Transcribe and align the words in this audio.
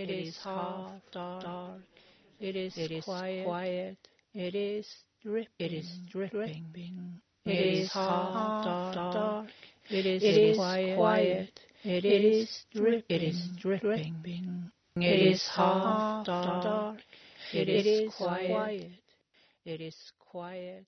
It 0.00 0.08
is 0.08 0.38
half 0.42 0.92
dark. 1.12 1.82
It 2.40 2.56
is 2.56 2.74
it 2.78 2.90
is 2.90 3.04
quiet. 3.04 3.44
quiet. 3.44 3.96
It 4.32 4.54
is 4.54 4.86
dripping. 5.22 5.48
It 5.58 5.72
is 5.74 5.98
dripping. 6.10 7.20
It 7.44 7.50
is 7.50 7.92
half 7.92 8.64
dark. 8.94 9.48
It 9.90 10.06
is 10.06 10.22
it 10.22 10.38
is 10.38 10.56
quiet. 10.56 11.60
It 11.84 12.04
is 12.06 12.64
dripping. 12.72 13.04
It 13.10 13.22
is 13.22 13.48
dripping. 13.60 14.70
It 14.96 15.20
is 15.20 15.46
half 15.48 16.24
dark. 16.24 16.96
It 17.52 17.68
is 17.68 18.14
quiet. 18.16 18.90
It 19.66 19.80
is 19.82 19.96
quiet. 20.30 20.86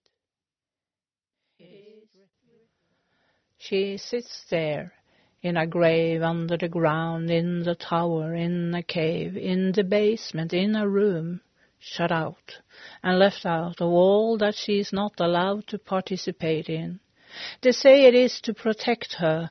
She 3.59 3.99
sits 3.99 4.45
there 4.49 4.95
in 5.43 5.57
a 5.57 5.67
grave 5.67 6.23
under 6.23 6.57
the 6.57 6.69
ground, 6.69 7.31
in 7.31 7.65
the 7.65 7.75
tower, 7.75 8.35
in 8.35 8.75
a 8.75 8.83
cave, 8.83 9.37
in 9.37 9.73
the 9.73 9.83
basement, 9.83 10.53
in 10.53 10.77
a 10.77 10.89
room, 10.89 11.41
shut 11.81 12.13
out 12.13 12.59
and 13.03 13.19
left 13.19 13.45
out 13.45 13.81
of 13.81 13.89
all 13.89 14.39
that 14.39 14.55
she 14.55 14.79
is 14.79 14.93
not 14.93 15.13
allowed 15.19 15.67
to 15.67 15.79
participate 15.79 16.69
in. 16.69 17.01
They 17.61 17.73
say 17.73 18.05
it 18.05 18.15
is 18.15 18.41
to 18.43 18.55
protect 18.55 19.15
her. 19.15 19.51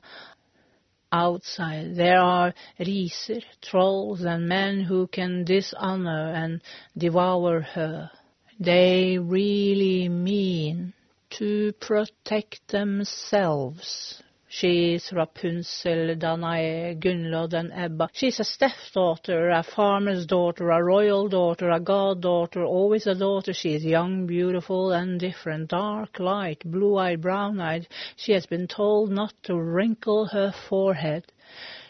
Outside 1.14 1.94
there 1.94 2.20
are 2.20 2.54
riser, 2.78 3.40
trolls, 3.60 4.22
and 4.22 4.48
men 4.48 4.80
who 4.80 5.06
can 5.08 5.44
dishonor 5.44 6.32
and 6.32 6.62
devour 6.96 7.60
her. 7.60 8.10
They 8.58 9.18
really 9.18 10.08
mean 10.08 10.94
to 11.38 11.72
protect 11.72 12.68
themselves. 12.68 14.22
She's 14.54 15.10
Rapunzel, 15.10 16.14
Danae, 16.16 16.94
Gunnlod, 17.00 17.54
and 17.54 17.72
Ebba. 17.72 18.10
She's 18.12 18.38
a 18.38 18.44
stepdaughter, 18.44 19.48
a 19.48 19.62
farmer's 19.62 20.26
daughter, 20.26 20.70
a 20.70 20.84
royal 20.84 21.26
daughter, 21.26 21.70
a 21.70 21.80
goddaughter, 21.80 22.62
always 22.62 23.06
a 23.06 23.14
daughter. 23.14 23.54
She 23.54 23.74
is 23.74 23.82
young, 23.82 24.26
beautiful, 24.26 24.92
and 24.92 25.18
different, 25.18 25.70
dark, 25.70 26.20
light, 26.20 26.62
blue-eyed, 26.66 27.22
brown-eyed. 27.22 27.88
She 28.16 28.32
has 28.32 28.44
been 28.44 28.68
told 28.68 29.10
not 29.10 29.32
to 29.44 29.58
wrinkle 29.58 30.26
her 30.26 30.52
forehead. 30.68 31.32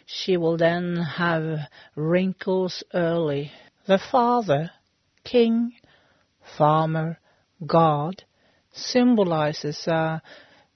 She 0.07 0.37
will 0.37 0.57
then 0.57 0.95
have 0.95 1.69
wrinkles 1.97 2.85
early. 2.95 3.51
The 3.89 3.99
father, 3.99 4.71
king, 5.25 5.73
farmer, 6.57 7.19
god, 7.67 8.23
symbolizes 8.73 9.85
a 9.89 10.23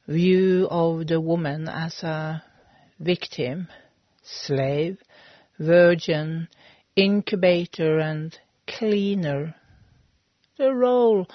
view 0.06 0.68
of 0.70 1.06
the 1.06 1.20
woman 1.20 1.68
as 1.68 2.02
a 2.02 2.42
victim, 3.00 3.68
slave, 4.22 4.98
virgin, 5.58 6.48
incubator, 6.94 7.98
and 7.98 8.38
cleaner. 8.66 9.54
The 10.58 10.72
role 10.72 11.26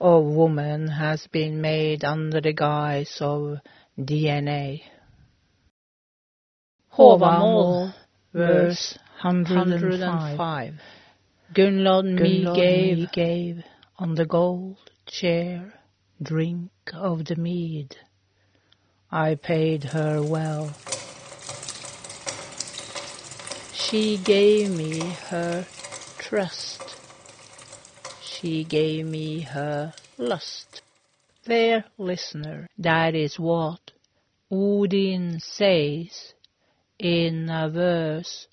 of 0.00 0.24
woman 0.24 0.88
has 0.88 1.26
been 1.28 1.60
made 1.60 2.04
under 2.04 2.40
the 2.40 2.52
guise 2.52 3.18
of 3.20 3.58
DNA. 3.98 4.82
Håvamål, 6.92 7.94
verse 8.32 8.98
105. 9.22 10.74
Gunnlod 11.54 12.20
me 12.20 12.44
gave, 12.54 13.12
gave 13.12 13.64
on 13.98 14.14
the 14.14 14.26
gold 14.26 14.76
chair 15.06 15.72
drink 16.22 16.70
of 16.92 17.24
the 17.24 17.36
mead. 17.36 17.96
I 19.10 19.36
paid 19.36 19.84
her 19.84 20.22
well. 20.22 20.74
She 23.72 24.18
gave 24.18 24.70
me 24.70 25.00
her 25.30 25.66
trust. 26.18 26.96
She 28.20 28.64
gave 28.64 29.06
me 29.06 29.40
her 29.40 29.94
lust. 30.18 30.82
Fair 31.42 31.86
listener, 31.96 32.68
that 32.76 33.14
is 33.14 33.38
what 33.38 33.92
Odin 34.50 35.40
says 35.40 36.34
in 36.98 37.48
a 37.48 37.70
verse 37.70 38.46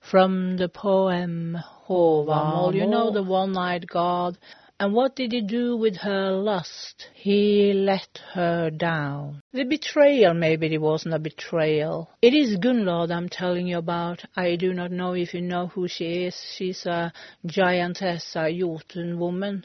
from 0.00 0.56
the 0.56 0.68
poem 0.68 1.56
Håvamål. 1.86 2.74
You 2.74 2.86
know 2.88 3.12
the 3.12 3.22
one-eyed 3.22 3.86
god 3.86 4.38
and 4.84 4.92
what 4.92 5.16
did 5.16 5.32
he 5.32 5.40
do 5.40 5.78
with 5.78 5.96
her 5.96 6.30
lust? 6.30 7.06
He 7.14 7.72
let 7.72 8.20
her 8.34 8.68
down. 8.68 9.40
The 9.54 9.64
betrayal, 9.64 10.34
maybe 10.34 10.74
it 10.74 10.78
wasn't 10.78 11.14
a 11.14 11.18
betrayal. 11.18 12.10
It 12.20 12.34
is 12.34 12.58
Gunnlod 12.58 13.10
I'm 13.10 13.30
telling 13.30 13.66
you 13.66 13.78
about. 13.78 14.22
I 14.36 14.56
do 14.56 14.74
not 14.74 14.90
know 14.90 15.14
if 15.14 15.32
you 15.32 15.40
know 15.40 15.68
who 15.68 15.88
she 15.88 16.26
is. 16.26 16.38
She's 16.54 16.84
a 16.84 17.14
giantess, 17.46 18.36
a 18.36 18.52
Jotun 18.52 19.18
woman. 19.18 19.64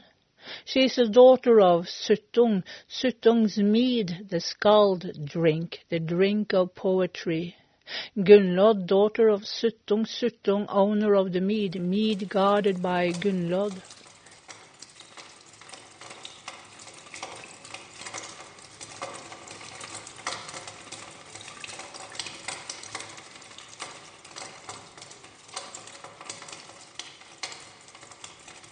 She 0.64 0.84
is 0.84 0.96
the 0.96 1.06
daughter 1.06 1.60
of 1.60 1.84
Suttung, 1.84 2.62
Suttung's 2.88 3.58
mead, 3.58 4.26
the 4.30 4.40
skald 4.40 5.04
drink, 5.26 5.80
the 5.90 6.00
drink 6.00 6.54
of 6.54 6.74
poetry. 6.74 7.56
Gunnlod, 8.16 8.86
daughter 8.86 9.28
of 9.28 9.42
Suttung, 9.42 10.06
Suttung, 10.06 10.64
owner 10.70 11.14
of 11.14 11.34
the 11.34 11.42
mead, 11.42 11.78
mead 11.78 12.30
guarded 12.30 12.80
by 12.80 13.10
Gunnlod. 13.10 13.74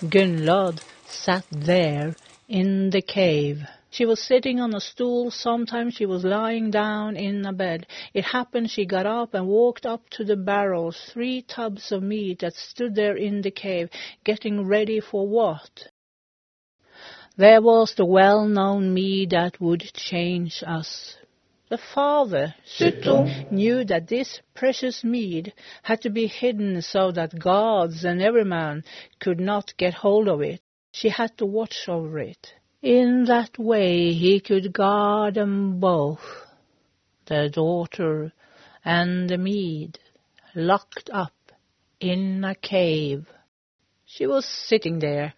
Gunnlod 0.00 0.80
sat 1.08 1.44
there 1.50 2.14
in 2.48 2.90
the 2.90 3.02
cave. 3.02 3.62
She 3.90 4.06
was 4.06 4.20
sitting 4.22 4.60
on 4.60 4.72
a 4.72 4.80
stool, 4.80 5.32
sometimes 5.32 5.94
she 5.94 6.06
was 6.06 6.24
lying 6.24 6.70
down 6.70 7.16
in 7.16 7.44
a 7.44 7.52
bed. 7.52 7.88
It 8.14 8.22
happened 8.22 8.70
she 8.70 8.86
got 8.86 9.06
up 9.06 9.34
and 9.34 9.48
walked 9.48 9.86
up 9.86 10.08
to 10.10 10.24
the 10.24 10.36
barrels, 10.36 10.96
three 11.12 11.42
tubs 11.42 11.90
of 11.90 12.04
meat 12.04 12.38
that 12.40 12.54
stood 12.54 12.94
there 12.94 13.16
in 13.16 13.42
the 13.42 13.50
cave, 13.50 13.90
getting 14.22 14.68
ready 14.68 15.00
for 15.00 15.26
what? 15.26 15.88
There 17.36 17.60
was 17.60 17.94
the 17.96 18.06
well-known 18.06 18.94
mead 18.94 19.30
that 19.30 19.60
would 19.60 19.82
change 19.94 20.62
us. 20.64 21.16
The 21.70 21.76
father, 21.76 22.54
Suttung, 22.64 23.30
knew 23.50 23.84
that 23.84 24.08
this 24.08 24.40
precious 24.54 25.04
mead 25.04 25.52
had 25.82 26.00
to 26.00 26.08
be 26.08 26.26
hidden 26.26 26.80
so 26.80 27.12
that 27.12 27.38
gods 27.38 28.06
and 28.06 28.22
every 28.22 28.44
man 28.44 28.84
could 29.20 29.38
not 29.38 29.76
get 29.76 29.92
hold 29.92 30.28
of 30.28 30.40
it. 30.40 30.62
She 30.92 31.10
had 31.10 31.36
to 31.36 31.44
watch 31.44 31.86
over 31.86 32.18
it. 32.20 32.54
In 32.80 33.24
that 33.26 33.58
way 33.58 34.14
he 34.14 34.40
could 34.40 34.72
guard 34.72 35.34
them 35.34 35.78
both, 35.78 36.46
the 37.26 37.50
daughter 37.50 38.32
and 38.82 39.28
the 39.28 39.36
mead, 39.36 39.98
locked 40.54 41.10
up 41.12 41.52
in 42.00 42.44
a 42.44 42.54
cave. 42.54 43.26
She 44.06 44.26
was 44.26 44.46
sitting 44.46 45.00
there. 45.00 45.34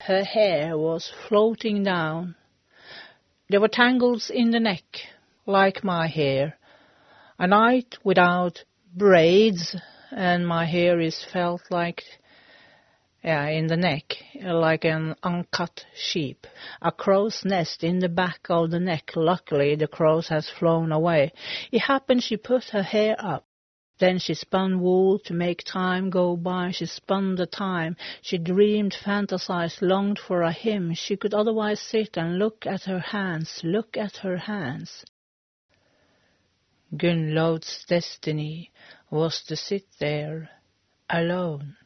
Her 0.00 0.24
hair 0.24 0.76
was 0.76 1.10
floating 1.26 1.84
down. 1.84 2.34
There 3.48 3.62
were 3.62 3.68
tangles 3.68 4.28
in 4.28 4.50
the 4.50 4.60
neck 4.60 4.84
like 5.46 5.84
my 5.84 6.06
hair. 6.06 6.58
A 7.38 7.46
night 7.46 7.98
without 8.04 8.64
braids, 8.94 9.76
and 10.10 10.46
my 10.46 10.64
hair 10.64 11.00
is 11.00 11.24
felt 11.32 11.62
like 11.70 12.02
yeah, 13.24 13.46
in 13.46 13.68
the 13.68 13.76
neck, 13.78 14.16
like 14.42 14.84
an 14.84 15.14
uncut 15.22 15.86
sheep. 15.94 16.46
A 16.82 16.92
crow's 16.92 17.42
nest 17.42 17.82
in 17.82 17.98
the 17.98 18.08
back 18.10 18.40
of 18.50 18.70
the 18.70 18.78
neck. 18.78 19.12
Luckily, 19.16 19.76
the 19.76 19.88
crows 19.88 20.28
has 20.28 20.50
flown 20.50 20.92
away. 20.92 21.32
It 21.72 21.78
happened 21.78 22.22
she 22.22 22.36
put 22.36 22.64
her 22.64 22.82
hair 22.82 23.16
up. 23.18 23.46
Then 23.98 24.18
she 24.18 24.34
spun 24.34 24.80
wool 24.80 25.18
to 25.20 25.32
make 25.32 25.64
time 25.64 26.10
go 26.10 26.36
by. 26.36 26.72
She 26.72 26.84
spun 26.84 27.36
the 27.36 27.46
time. 27.46 27.96
She 28.20 28.36
dreamed, 28.36 28.92
fantasized, 28.92 29.80
longed 29.80 30.18
for 30.18 30.42
a 30.42 30.52
hymn. 30.52 30.92
She 30.92 31.16
could 31.16 31.32
otherwise 31.32 31.80
sit 31.80 32.18
and 32.18 32.38
look 32.38 32.66
at 32.66 32.82
her 32.82 32.98
hands, 32.98 33.62
look 33.64 33.96
at 33.96 34.18
her 34.18 34.36
hands. 34.36 35.06
Gunnlod's 36.96 37.84
destiny 37.86 38.70
was 39.10 39.42
to 39.44 39.56
sit 39.56 39.84
there 39.98 40.50
alone. 41.08 41.76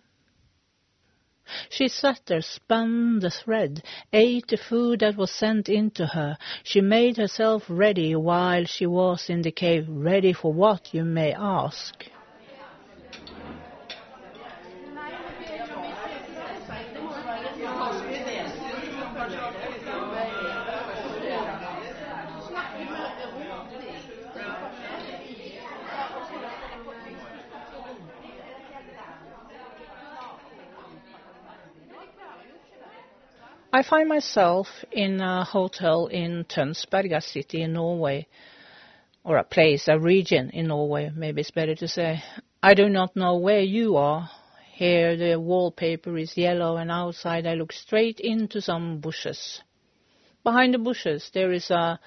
She 1.70 1.88
sat 1.88 2.20
there, 2.26 2.42
spun 2.42 3.20
the 3.20 3.30
thread, 3.30 3.82
ate 4.12 4.48
the 4.48 4.58
food 4.58 5.00
that 5.00 5.16
was 5.16 5.30
sent 5.30 5.68
in 5.68 5.90
to 5.92 6.06
her. 6.06 6.36
She 6.62 6.80
made 6.80 7.16
herself 7.16 7.64
ready 7.68 8.14
while 8.14 8.64
she 8.64 8.86
was 8.86 9.30
in 9.30 9.42
the 9.42 9.50
cave. 9.52 9.86
Ready 9.88 10.34
for 10.34 10.52
what, 10.52 10.92
you 10.92 11.04
may 11.04 11.32
ask? 11.32 12.04
I 33.78 33.84
find 33.84 34.08
myself 34.08 34.66
in 34.90 35.20
a 35.20 35.44
hotel 35.44 36.08
in 36.08 36.44
Tønsberg, 36.46 37.16
a 37.16 37.20
city 37.20 37.62
in 37.62 37.74
Norway, 37.74 38.26
or 39.22 39.36
a 39.36 39.44
place, 39.44 39.86
a 39.86 39.96
region 39.96 40.50
in 40.50 40.66
Norway, 40.66 41.12
maybe 41.14 41.42
it's 41.42 41.52
better 41.52 41.76
to 41.76 41.86
say. 41.86 42.20
I 42.60 42.74
do 42.74 42.88
not 42.88 43.14
know 43.14 43.36
where 43.36 43.60
you 43.60 43.94
are. 43.94 44.28
Here 44.72 45.16
the 45.16 45.38
wallpaper 45.38 46.18
is 46.18 46.36
yellow 46.36 46.76
and 46.76 46.90
outside 46.90 47.46
I 47.46 47.54
look 47.54 47.72
straight 47.72 48.18
into 48.18 48.60
some 48.60 48.98
bushes. 48.98 49.62
Behind 50.42 50.74
the 50.74 50.78
bushes 50.78 51.30
there 51.32 51.52
is 51.52 51.70
a 51.70 52.00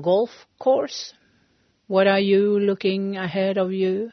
golf 0.00 0.30
course. 0.60 1.12
What 1.88 2.06
are 2.06 2.20
you 2.20 2.60
looking 2.60 3.16
ahead 3.16 3.58
of 3.58 3.72
you? 3.72 4.12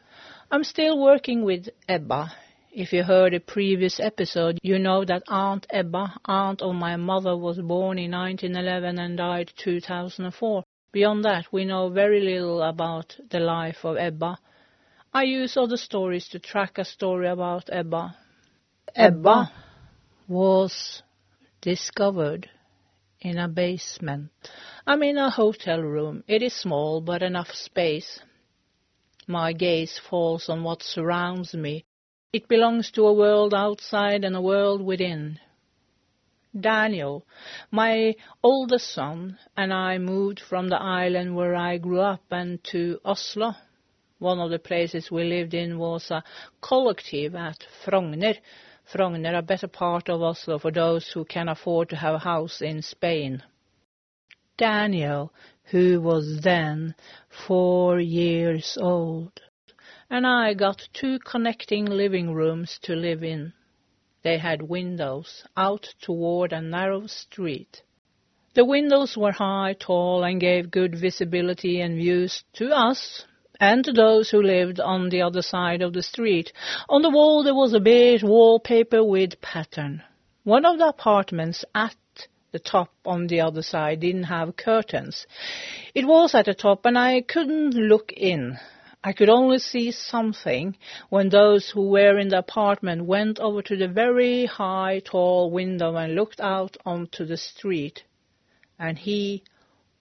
I'm 0.50 0.64
still 0.64 1.00
working 1.00 1.44
with 1.44 1.68
Ebba 1.88 2.32
if 2.78 2.92
you 2.92 3.02
heard 3.02 3.34
a 3.34 3.40
previous 3.40 3.98
episode, 3.98 4.56
you 4.62 4.78
know 4.78 5.04
that 5.04 5.24
Aunt 5.26 5.66
Ebba, 5.68 6.14
aunt 6.26 6.62
of 6.62 6.76
my 6.76 6.94
mother, 6.94 7.36
was 7.36 7.58
born 7.58 7.98
in 7.98 8.12
1911 8.12 9.00
and 9.00 9.16
died 9.16 9.52
2004. 9.56 10.62
Beyond 10.92 11.24
that, 11.24 11.46
we 11.50 11.64
know 11.64 11.88
very 11.88 12.20
little 12.20 12.62
about 12.62 13.16
the 13.30 13.40
life 13.40 13.78
of 13.82 13.96
Ebba. 13.96 14.38
I 15.12 15.24
use 15.24 15.56
other 15.56 15.76
stories 15.76 16.28
to 16.28 16.38
track 16.38 16.78
a 16.78 16.84
story 16.84 17.28
about 17.28 17.64
Ebba. 17.68 18.14
Ebba 18.94 19.50
was 20.28 21.02
discovered 21.60 22.48
in 23.20 23.38
a 23.38 23.48
basement. 23.48 24.30
I'm 24.86 25.02
in 25.02 25.18
a 25.18 25.30
hotel 25.30 25.80
room. 25.82 26.22
It 26.28 26.44
is 26.44 26.54
small, 26.54 27.00
but 27.00 27.24
enough 27.24 27.50
space. 27.50 28.20
My 29.26 29.52
gaze 29.52 30.00
falls 30.08 30.48
on 30.48 30.62
what 30.62 30.84
surrounds 30.84 31.54
me 31.54 31.84
it 32.32 32.46
belongs 32.46 32.90
to 32.90 33.06
a 33.06 33.12
world 33.12 33.54
outside 33.54 34.24
and 34.24 34.36
a 34.36 34.40
world 34.40 34.82
within. 34.82 35.38
Daniel, 36.58 37.24
my 37.70 38.14
oldest 38.42 38.92
son, 38.92 39.38
and 39.56 39.72
I 39.72 39.98
moved 39.98 40.40
from 40.40 40.68
the 40.68 40.80
island 40.80 41.36
where 41.36 41.54
I 41.54 41.78
grew 41.78 42.00
up 42.00 42.24
and 42.30 42.62
to 42.64 42.98
Oslo. 43.04 43.52
One 44.18 44.40
of 44.40 44.50
the 44.50 44.58
places 44.58 45.10
we 45.10 45.24
lived 45.24 45.54
in 45.54 45.78
was 45.78 46.10
a 46.10 46.24
collective 46.60 47.34
at 47.34 47.64
Frogner. 47.84 48.36
Frogner, 48.92 49.38
a 49.38 49.42
better 49.42 49.68
part 49.68 50.08
of 50.08 50.22
Oslo 50.22 50.58
for 50.58 50.72
those 50.72 51.08
who 51.08 51.24
can 51.24 51.48
afford 51.48 51.90
to 51.90 51.96
have 51.96 52.14
a 52.14 52.18
house 52.18 52.60
in 52.60 52.82
Spain. 52.82 53.42
Daniel, 54.56 55.32
who 55.70 56.00
was 56.00 56.40
then 56.42 56.94
four 57.46 58.00
years 58.00 58.76
old, 58.80 59.40
and 60.10 60.26
I 60.26 60.54
got 60.54 60.88
two 60.92 61.18
connecting 61.18 61.84
living 61.84 62.32
rooms 62.32 62.78
to 62.82 62.94
live 62.94 63.22
in. 63.22 63.52
They 64.22 64.38
had 64.38 64.62
windows 64.62 65.44
out 65.56 65.86
toward 66.00 66.52
a 66.52 66.60
narrow 66.60 67.06
street. 67.06 67.82
The 68.54 68.64
windows 68.64 69.16
were 69.16 69.32
high, 69.32 69.76
tall, 69.78 70.24
and 70.24 70.40
gave 70.40 70.70
good 70.70 70.94
visibility 70.94 71.80
and 71.80 71.96
views 71.96 72.42
to 72.54 72.74
us 72.74 73.24
and 73.60 73.84
to 73.84 73.92
those 73.92 74.30
who 74.30 74.42
lived 74.42 74.80
on 74.80 75.10
the 75.10 75.22
other 75.22 75.42
side 75.42 75.82
of 75.82 75.92
the 75.92 76.02
street. 76.02 76.52
On 76.88 77.02
the 77.02 77.10
wall 77.10 77.44
there 77.44 77.54
was 77.54 77.74
a 77.74 77.80
beige 77.80 78.22
wallpaper 78.22 79.04
with 79.04 79.40
pattern. 79.40 80.02
One 80.44 80.64
of 80.64 80.78
the 80.78 80.88
apartments 80.88 81.64
at 81.74 81.94
the 82.52 82.58
top 82.58 82.90
on 83.04 83.26
the 83.26 83.42
other 83.42 83.62
side 83.62 84.00
didn't 84.00 84.24
have 84.24 84.56
curtains. 84.56 85.26
It 85.94 86.06
was 86.06 86.34
at 86.34 86.46
the 86.46 86.54
top 86.54 86.86
and 86.86 86.98
I 86.98 87.20
couldn't 87.20 87.74
look 87.74 88.12
in. 88.12 88.58
I 89.02 89.12
could 89.12 89.28
only 89.28 89.58
see 89.58 89.92
something 89.92 90.76
when 91.08 91.28
those 91.28 91.70
who 91.70 91.88
were 91.88 92.18
in 92.18 92.28
the 92.28 92.38
apartment 92.38 93.04
went 93.04 93.38
over 93.38 93.62
to 93.62 93.76
the 93.76 93.86
very 93.86 94.46
high, 94.46 95.00
tall 95.04 95.50
window 95.50 95.94
and 95.96 96.14
looked 96.14 96.40
out 96.40 96.76
onto 96.84 97.24
the 97.24 97.36
street. 97.36 98.02
And 98.78 98.98
he 98.98 99.44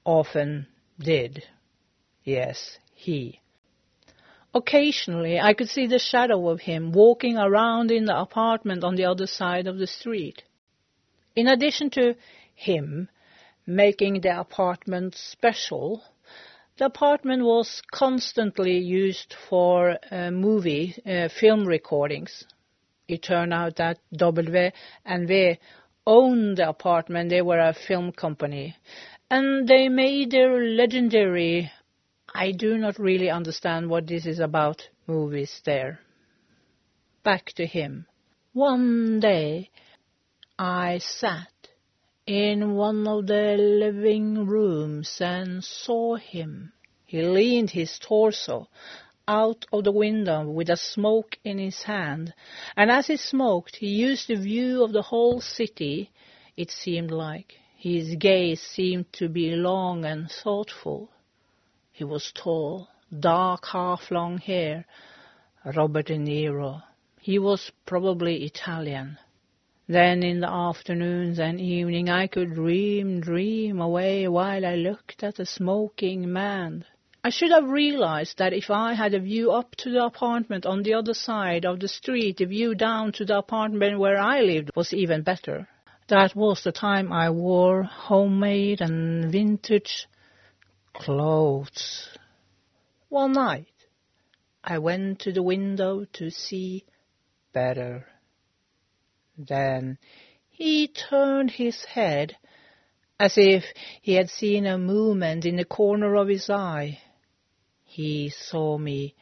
often 0.04 0.68
did. 1.00 1.44
Yes, 2.24 2.80
he. 2.94 3.42
Occasionally 4.54 5.40
I 5.40 5.54
could 5.54 5.70
see 5.70 5.86
the 5.86 6.00
shadow 6.00 6.50
of 6.50 6.62
him 6.62 6.92
walking 6.92 7.38
around 7.38 7.92
in 7.92 8.06
the 8.06 8.20
apartment 8.20 8.84
on 8.84 8.96
the 8.96 9.06
other 9.06 9.28
side 9.28 9.68
of 9.68 9.78
the 9.78 9.88
street. 9.88 10.44
In 11.36 11.48
addition 11.48 11.92
to 11.92 12.16
him 12.56 13.10
making 13.68 14.22
the 14.22 14.40
apartment 14.40 15.14
special, 15.16 16.02
the 16.78 16.86
apartment 16.86 17.44
was 17.44 17.82
constantly 17.92 18.78
used 18.78 19.36
for 19.50 19.98
uh, 20.12 20.32
movie 20.32 20.96
uh, 21.06 21.30
film 21.40 21.66
recordings. 21.66 22.46
It 23.08 23.24
turned 23.24 23.54
out 23.54 23.78
that 23.78 24.00
W 24.14 24.72
and 25.06 25.28
V 25.28 25.58
owned 26.06 26.58
the 26.58 26.70
apartment. 26.70 27.30
They 27.30 27.42
were 27.42 27.60
a 27.60 27.74
film 27.74 28.12
company. 28.12 28.76
And 29.30 29.68
they 29.68 29.90
made 29.90 30.32
their 30.32 30.62
legendary, 30.62 31.72
I 32.34 32.52
do 32.52 32.78
not 32.78 33.00
really 33.00 33.30
understand 33.30 33.90
what 33.90 34.08
this 34.08 34.26
is 34.26 34.40
about, 34.40 34.88
movies 35.06 35.62
there. 35.66 36.00
Back 37.24 37.48
to 37.56 37.66
him. 37.66 38.06
One 38.54 39.20
day 39.20 39.70
I 40.58 41.00
sat 41.00 41.50
in 42.28 42.76
one 42.76 43.08
of 43.08 43.26
the 43.26 43.56
living 43.58 44.46
rooms 44.46 45.18
and 45.22 45.64
saw 45.64 46.16
him. 46.16 46.74
He 47.06 47.22
leaned 47.22 47.70
his 47.70 47.98
torso 48.00 48.68
out 49.26 49.66
of 49.72 49.86
the 49.86 49.94
window 49.94 50.50
with 50.50 50.70
a 50.70 50.76
smoke 50.76 51.38
in 51.46 51.58
his 51.58 51.84
hand, 51.84 52.34
and 52.76 52.92
as 52.92 53.08
he 53.08 53.16
smoked 53.16 53.78
he 53.78 53.88
used 53.88 54.28
the 54.28 54.36
view 54.36 54.84
of 54.84 54.92
the 54.92 55.02
whole 55.02 55.40
city, 55.40 56.12
it 56.58 56.70
seemed 56.70 57.12
like. 57.12 57.56
His 57.78 58.16
gaze 58.16 58.62
seemed 58.62 59.12
to 59.14 59.30
be 59.30 59.52
long 59.52 60.04
and 60.04 60.30
thoughtful. 60.30 61.10
He 61.94 62.04
was 62.04 62.32
tall, 62.36 62.90
dark 63.18 63.66
half-long 63.68 64.40
hair, 64.40 64.86
Robert 65.64 66.08
De 66.08 66.18
Niro. 66.18 66.84
He 67.22 67.40
was 67.40 67.72
probably 67.86 68.44
Italian. 68.44 69.18
Then 69.90 70.22
in 70.22 70.42
the 70.42 70.50
afternoons 70.50 71.40
and 71.40 71.62
evening 71.62 72.10
I 72.10 72.28
could 72.28 72.56
dream, 72.56 73.22
dream 73.22 73.80
away 73.80 74.28
while 74.28 74.66
I 74.66 74.76
looked 74.76 75.24
at 75.24 75.36
the 75.36 75.46
smoking 75.46 76.32
man. 76.32 76.84
I 77.24 77.30
should 77.30 77.52
have 77.52 77.70
realized 77.70 78.38
that 78.38 78.52
if 78.52 78.70
I 78.70 78.94
had 78.94 79.14
a 79.14 79.20
view 79.20 79.52
up 79.52 79.76
to 79.78 79.90
the 79.90 80.04
apartment 80.04 80.66
on 80.66 80.84
the 80.84 80.94
other 80.94 81.14
side 81.14 81.66
of 81.66 81.80
the 81.80 81.88
street, 81.88 82.38
the 82.38 82.46
view 82.46 82.76
down 82.76 83.14
to 83.14 83.26
the 83.26 83.38
apartment 83.38 83.98
where 83.98 84.18
I 84.18 84.42
lived 84.42 84.72
was 84.76 84.94
even 84.94 85.24
better. 85.24 85.70
That 86.10 86.36
was 86.36 86.64
the 86.64 86.74
time 86.74 87.14
I 87.14 87.30
wore 87.30 87.84
homemade 87.84 88.82
and 88.82 89.32
vintage 89.32 90.08
clothes. 90.94 92.10
One 93.08 93.32
night 93.32 93.68
I 94.64 94.80
went 94.80 95.20
to 95.20 95.32
the 95.32 95.44
window 95.44 96.06
to 96.14 96.30
see 96.30 96.84
better. 97.54 98.06
Then 99.38 99.98
he 100.50 100.88
turned 100.88 101.52
his 101.52 101.86
head 101.86 102.38
as 103.20 103.38
if 103.38 103.66
he 104.02 104.14
had 104.14 104.30
seen 104.30 104.66
a 104.66 104.78
movement 104.78 105.46
in 105.46 105.56
the 105.56 105.66
corner 105.66 106.16
of 106.16 106.28
his 106.28 106.50
eye. 106.50 107.00
He 107.84 108.30
saw 108.30 108.78
me, 108.78 109.16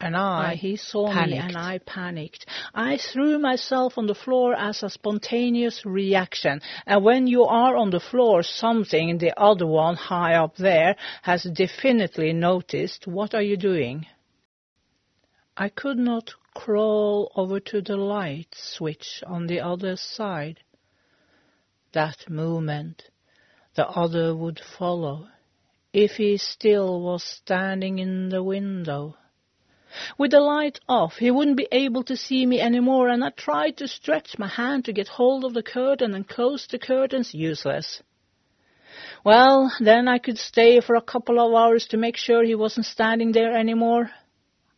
and 0.00 0.16
I, 0.16 0.54
he 0.54 0.76
saw 0.76 1.10
panicked. 1.10 1.30
me, 1.30 1.38
and 1.38 1.56
I 1.56 1.78
panicked. 1.78 2.46
I 2.74 2.98
threw 2.98 3.38
myself 3.38 3.96
on 3.96 4.06
the 4.06 4.14
floor 4.14 4.54
as 4.54 4.82
a 4.82 4.90
spontaneous 4.90 5.84
reaction, 5.84 6.60
and 6.86 7.02
when 7.04 7.26
you 7.26 7.44
are 7.44 7.76
on 7.76 7.90
the 7.90 8.00
floor, 8.00 8.42
something, 8.42 9.08
in 9.08 9.18
the 9.18 9.38
other 9.38 9.66
one 9.66 9.96
high 9.96 10.34
up 10.34 10.56
there, 10.56 10.96
has 11.22 11.44
definitely 11.44 12.32
noticed. 12.32 13.06
What 13.06 13.34
are 13.34 13.42
you 13.42 13.56
doing? 13.56 14.06
I 15.56 15.68
could 15.68 15.98
not 15.98 16.34
crawl 16.54 17.32
over 17.36 17.60
to 17.60 17.82
the 17.82 17.96
light 17.96 18.54
switch 18.54 19.22
on 19.26 19.46
the 19.46 19.60
other 19.60 19.96
side. 19.96 20.60
That 21.92 22.30
moment 22.30 23.10
the 23.74 23.88
other 23.88 24.34
would 24.34 24.60
follow, 24.78 25.28
if 25.92 26.12
he 26.12 26.36
still 26.36 27.00
was 27.00 27.24
standing 27.24 27.98
in 27.98 28.28
the 28.28 28.42
window. 28.42 29.16
With 30.18 30.32
the 30.32 30.40
light 30.40 30.80
off, 30.88 31.16
he 31.18 31.30
wouldn't 31.30 31.56
be 31.56 31.68
able 31.70 32.02
to 32.04 32.16
see 32.16 32.46
me 32.46 32.60
anymore, 32.60 33.08
and 33.08 33.24
I 33.24 33.30
tried 33.30 33.76
to 33.78 33.88
stretch 33.88 34.38
my 34.38 34.48
hand 34.48 34.84
to 34.84 34.92
get 34.92 35.08
hold 35.08 35.44
of 35.44 35.54
the 35.54 35.62
curtain 35.62 36.14
and 36.14 36.28
close 36.28 36.66
the 36.66 36.78
curtains. 36.78 37.34
Useless. 37.34 38.02
Well, 39.24 39.72
then 39.80 40.08
I 40.08 40.18
could 40.18 40.38
stay 40.38 40.80
for 40.80 40.96
a 40.96 41.02
couple 41.02 41.40
of 41.40 41.54
hours 41.54 41.86
to 41.88 41.96
make 41.96 42.16
sure 42.16 42.44
he 42.44 42.54
wasn't 42.54 42.86
standing 42.86 43.32
there 43.32 43.52
any 43.52 43.74
more. 43.74 44.10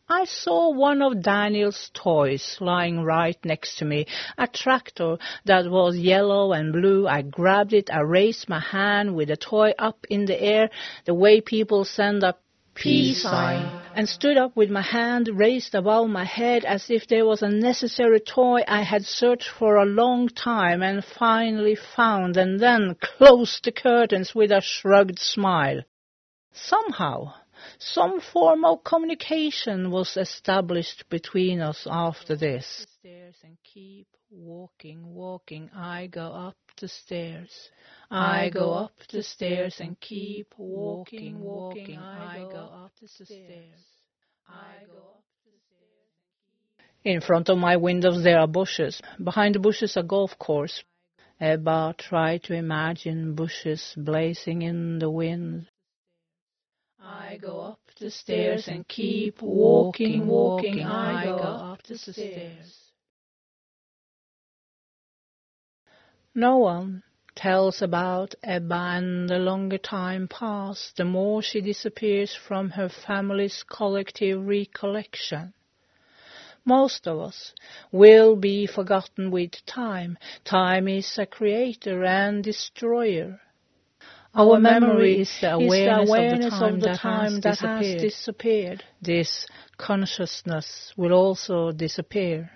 I 0.08 0.25
saw 0.25 0.70
one 0.70 1.02
of 1.02 1.20
Daniel's 1.20 1.90
toys 1.92 2.58
lying 2.60 3.02
right 3.02 3.36
next 3.44 3.78
to 3.78 3.84
me, 3.84 4.06
a 4.38 4.46
tractor 4.46 5.18
that 5.46 5.68
was 5.68 5.96
yellow 5.96 6.52
and 6.52 6.72
blue. 6.72 7.08
I 7.08 7.22
grabbed 7.22 7.72
it, 7.72 7.90
I 7.92 8.02
raised 8.02 8.48
my 8.48 8.60
hand 8.60 9.16
with 9.16 9.28
the 9.28 9.36
toy 9.36 9.72
up 9.76 10.06
in 10.08 10.26
the 10.26 10.40
air, 10.40 10.70
the 11.06 11.14
way 11.14 11.40
people 11.40 11.84
send 11.84 12.22
a 12.22 12.36
peace 12.76 13.22
sign, 13.22 13.80
and 13.96 14.08
stood 14.08 14.36
up 14.36 14.54
with 14.54 14.70
my 14.70 14.82
hand 14.82 15.28
raised 15.32 15.75
above 15.75 16.08
my 16.08 16.25
head 16.25 16.64
as 16.64 16.88
if 16.88 17.08
there 17.08 17.26
was 17.26 17.42
a 17.42 17.48
necessary 17.48 18.20
toy 18.20 18.60
I 18.68 18.82
had 18.82 19.04
searched 19.04 19.48
for 19.48 19.75
a 19.75 19.86
long 19.86 20.28
time 20.28 20.84
and 20.84 21.04
finally 21.04 21.75
found, 21.75 22.36
and 22.36 22.60
then 22.60 22.94
closed 23.00 23.64
the 23.64 23.72
curtains 23.72 24.36
with 24.36 24.52
a 24.52 24.60
shrugged 24.60 25.18
smile. 25.18 25.82
Somehow, 26.52 27.34
some 27.78 28.20
form 28.20 28.64
of 28.64 28.85
communication 28.85 29.90
was 29.90 30.16
established 30.16 31.04
between 31.08 31.61
us 31.61 31.87
after 31.90 32.37
this. 32.37 32.87
Stairs 33.00 33.37
and 33.44 33.56
keep 33.62 34.06
walking, 34.30 35.14
walking. 35.14 35.70
I 35.75 36.08
go 36.08 36.26
up 36.26 36.56
the 36.80 36.88
stairs. 36.88 37.70
I 38.11 38.50
go 38.50 38.73
up 38.73 38.92
the 39.11 39.23
stairs 39.23 39.76
and 39.80 39.99
keep 40.00 40.54
walking, 40.56 41.40
walking. 41.40 41.99
I 41.99 42.46
go 42.50 42.58
up 42.58 42.92
the 43.00 43.08
stairs. 43.08 43.82
I 44.49 44.85
go 44.87 44.99
up 44.99 45.25
the 45.44 45.52
stairs. 45.66 46.85
In 47.04 47.20
front 47.20 47.49
of 47.49 47.58
my 47.58 47.76
windows 47.76 48.23
there 48.23 48.38
are 48.38 48.46
bushes. 48.49 49.00
Behind 49.23 49.54
the 49.54 49.61
bushes 49.61 49.96
a 49.96 50.02
golf 50.02 50.38
course. 50.38 50.82
Ebba 51.40 51.94
tried 51.99 52.42
to 52.44 52.54
imagine 52.54 53.35
bushes 53.35 53.92
blazing 53.96 54.62
in 54.62 54.99
the 54.99 55.11
wind. 55.11 55.68
I 57.06 57.38
go 57.40 57.60
up 57.60 57.80
the 58.00 58.10
stairs 58.10 58.66
and 58.66 58.86
keep 58.88 59.40
walking, 59.40 60.26
walking. 60.26 60.82
I 60.82 61.25
go 61.25 61.36
up 61.36 61.82
the 61.84 61.96
stairs. 61.98 62.86
No 66.34 66.58
one 66.58 67.04
tells 67.36 67.80
about 67.80 68.34
Ebba 68.42 68.75
and 68.75 69.28
the 69.28 69.38
longer 69.38 69.78
time 69.78 70.26
passes, 70.26 70.92
the 70.96 71.04
more 71.04 71.42
she 71.42 71.60
disappears 71.60 72.34
from 72.34 72.70
her 72.70 72.88
family's 72.88 73.62
collective 73.62 74.44
recollection. 74.44 75.54
Most 76.64 77.06
of 77.06 77.20
us 77.20 77.54
will 77.92 78.34
be 78.34 78.66
forgotten 78.66 79.30
with 79.30 79.64
time. 79.66 80.18
Time 80.44 80.88
is 80.88 81.16
a 81.16 81.26
creator 81.26 82.04
and 82.04 82.42
destroyer. 82.42 83.40
Our 84.37 84.61
memory 84.61 85.23
is 85.23 85.38
the 85.40 85.52
awareness, 85.55 85.78
is 85.78 85.85
the 85.85 86.12
awareness 86.12 86.45
of 86.47 86.50
the 86.50 86.59
time, 86.59 86.75
of 86.75 86.81
the 86.81 86.87
that, 86.87 86.99
has, 86.99 87.40
that 87.40 87.59
has 87.59 88.02
disappeared. 88.02 88.85
This 89.00 89.47
consciousness 89.78 90.93
will 90.97 91.12
also 91.14 91.73
disappear. 91.73 92.50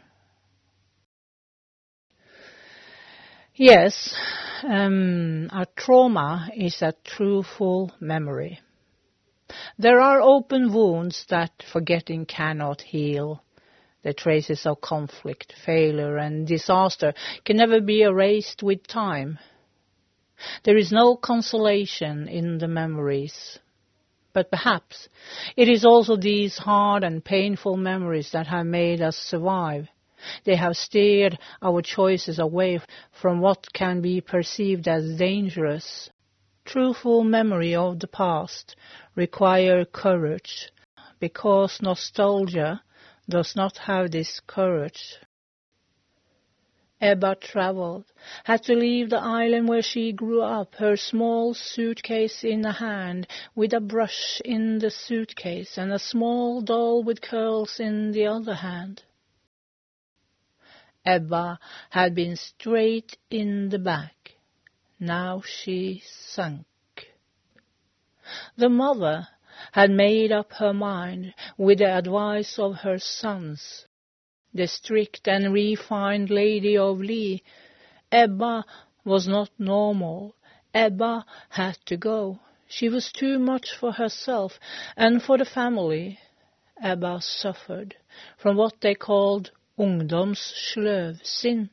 Yes, 3.55 4.15
um, 4.63 5.49
a 5.53 5.67
trauma 5.75 6.51
is 6.55 6.83
a 6.83 6.95
truthful 7.05 7.93
memory. 7.99 8.61
There 9.79 10.01
are 10.01 10.21
open 10.21 10.73
wounds 10.73 11.25
that 11.31 11.51
forgetting 11.73 12.27
cannot 12.27 12.83
heal. 12.83 13.43
The 14.03 14.15
traces 14.15 14.65
of 14.67 14.81
conflict, 14.81 15.55
failure, 15.65 16.17
and 16.17 16.47
disaster 16.47 17.13
can 17.45 17.57
never 17.57 17.81
be 17.81 18.03
erased 18.03 18.63
with 18.63 18.87
time. 18.87 19.39
There 20.65 20.77
is 20.77 20.93
no 20.93 21.17
consolation 21.17 22.29
in 22.29 22.59
the 22.59 22.69
memories. 22.69 23.59
But 24.33 24.51
perhaps 24.51 25.09
it 25.57 25.69
is 25.69 25.85
also 25.85 26.17
these 26.17 26.59
hard 26.59 27.03
and 27.03 27.25
painful 27.25 27.77
memories 27.77 28.31
that 28.31 28.47
have 28.47 28.67
made 28.67 29.03
us 29.03 29.17
survive. 29.17 29.89
They 30.45 30.57
have 30.57 30.77
steered 30.77 31.39
our 31.63 31.83
choices 31.83 32.39
away 32.39 32.81
from 33.11 33.41
what 33.41 33.73
can 33.73 34.01
be 34.01 34.21
perceived 34.21 34.87
as 34.87 35.17
dangerous. 35.17 36.11
Truthful 36.65 37.25
memory 37.25 37.75
of 37.75 37.99
the 37.99 38.07
past 38.07 38.77
require 39.17 39.85
courage, 39.85 40.71
because 41.19 41.81
nostalgia 41.83 42.83
does 43.29 43.57
not 43.57 43.79
have 43.79 44.11
this 44.11 44.41
courage. 44.47 45.17
Ebba 47.03 47.35
traveled, 47.37 48.05
had 48.45 48.63
to 48.65 48.75
leave 48.75 49.09
the 49.09 49.19
island 49.19 49.69
where 49.69 49.81
she 49.81 50.13
grew 50.13 50.43
up, 50.43 50.75
her 50.75 50.99
small 50.99 51.55
suitcase 51.55 52.45
in 52.45 52.63
a 52.67 52.73
hand, 52.73 53.27
with 53.55 53.73
a 53.73 53.81
brush 53.81 54.43
in 54.45 54.79
the 54.81 54.91
suitcase, 54.91 55.79
and 55.79 55.93
a 55.93 55.99
small 55.99 56.61
doll 56.61 57.03
with 57.03 57.23
curls 57.23 57.81
in 57.81 58.13
the 58.13 58.27
other 58.27 58.55
hand. 58.55 59.03
Ebba 61.07 61.59
had 61.89 62.15
been 62.15 62.37
straight 62.37 63.17
in 63.31 63.71
the 63.71 63.79
back. 63.79 64.33
Now 64.99 65.41
she 65.41 66.03
sunk. 66.05 66.67
The 68.57 68.69
mother 68.69 69.27
had 69.73 69.91
made 69.91 70.33
up 70.33 70.53
her 70.53 70.75
mind 70.75 71.33
with 71.57 71.79
the 71.79 71.91
advice 71.91 72.59
of 72.59 72.77
her 72.77 72.99
sons 72.99 73.87
the 74.53 74.67
strict 74.67 75.29
and 75.29 75.53
refined 75.53 76.31
lady 76.31 76.77
of 76.77 76.99
Lee. 76.99 77.43
Ebba 78.11 78.65
was 79.05 79.29
not 79.29 79.51
normal. 79.59 80.35
Ebba 80.75 81.25
had 81.49 81.79
to 81.87 81.97
go. 81.97 82.41
She 82.69 82.89
was 82.89 83.11
too 83.13 83.39
much 83.39 83.75
for 83.79 83.93
herself 83.93 84.59
and 84.97 85.23
for 85.23 85.39
the 85.39 85.45
family. 85.45 86.19
Ebba 86.83 87.21
suffered 87.21 87.97
from 88.39 88.57
what 88.57 88.81
they 88.81 88.95
called 88.95 89.51
ungdomssløvsinn. 89.79 91.71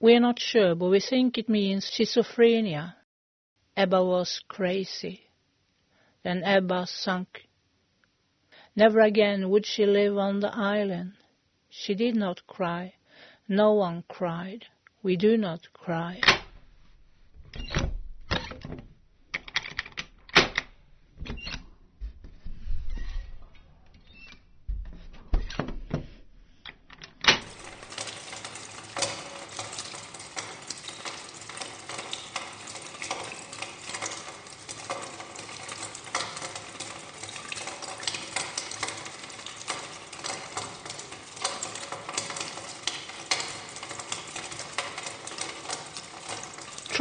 We're 0.00 0.20
not 0.20 0.38
sure, 0.38 0.74
but 0.74 0.90
we 0.90 1.00
think 1.00 1.38
it 1.38 1.48
means 1.48 1.90
schizophrenia. 1.90 2.94
Ebba 3.76 4.04
was 4.04 4.40
crazy. 4.48 5.26
Then 6.22 6.42
Ebba 6.44 6.86
sunk. 6.86 7.48
Never 8.76 9.00
again 9.00 9.50
would 9.50 9.66
she 9.66 9.86
live 9.86 10.16
on 10.18 10.40
the 10.40 10.54
island. 10.54 11.12
She 11.76 11.96
did 11.96 12.14
not 12.14 12.46
cry. 12.46 12.94
No 13.48 13.72
one 13.72 14.04
cried. 14.06 14.66
We 15.02 15.16
do 15.16 15.36
not 15.36 15.72
cry. 15.72 16.20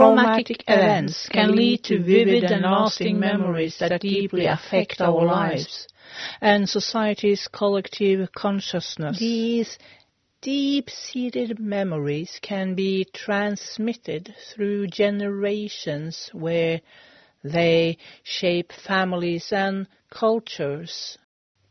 Traumatic 0.04 0.64
events 0.68 1.30
can 1.30 1.56
lead 1.56 1.84
to 1.86 2.00
vivid 2.00 2.44
and 2.44 2.64
lasting 2.64 3.20
memories 3.20 3.78
that 3.80 4.02
deeply 4.02 4.46
affect 4.46 5.02
our 5.02 5.26
lives 5.26 5.88
and 6.42 6.70
society's 6.70 7.48
collective 7.48 8.32
consciousness. 8.32 9.20
These 9.20 9.78
deep-seated 10.42 11.60
memories 11.60 12.40
can 12.42 12.76
be 12.76 13.06
transmitted 13.14 14.36
through 14.50 14.88
generations 14.88 16.30
where 16.34 16.82
they 17.44 17.98
shape 18.24 18.72
families 18.72 19.52
and 19.52 19.88
cultures. 20.10 21.18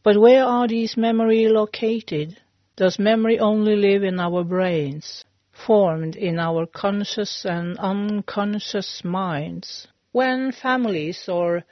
But 0.02 0.20
where 0.20 0.44
are 0.44 0.66
these 0.66 0.96
memories 0.96 1.50
located? 1.50 2.38
Does 2.76 2.98
memory 2.98 3.38
only 3.38 3.76
live 3.76 4.02
in 4.02 4.18
our 4.18 4.42
brains? 4.42 5.24
Formed 5.52 6.16
in 6.16 6.38
our 6.38 6.66
conscious 6.66 7.44
and 7.44 7.78
unconscious 7.78 9.04
minds. 9.04 9.86
When 10.10 10.52
families 10.52 11.28
or 11.28 11.64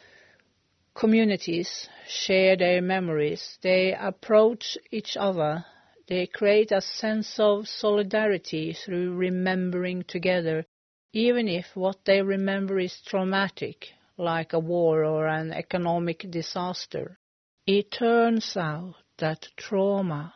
communities 0.95 1.89
share 2.07 2.57
their 2.57 2.83
memories, 2.83 3.59
they 3.63 3.95
approach 3.95 4.77
each 4.91 5.17
other. 5.17 5.65
They 6.09 6.27
create 6.27 6.73
a 6.73 6.81
sense 6.81 7.39
of 7.39 7.69
solidarity 7.69 8.75
through 8.75 9.15
remembering 9.15 10.05
together, 10.05 10.67
even 11.13 11.49
if 11.49 11.67
what 11.75 12.05
they 12.05 12.21
remember 12.23 12.79
is 12.79 13.01
traumatic, 13.07 13.89
like 14.17 14.53
a 14.53 14.59
war 14.59 15.05
or 15.05 15.27
an 15.27 15.53
economic 15.53 16.31
disaster. 16.31 17.19
It 17.67 17.91
turns 17.91 18.57
out 18.57 18.97
that 19.19 19.49
trauma 19.57 20.35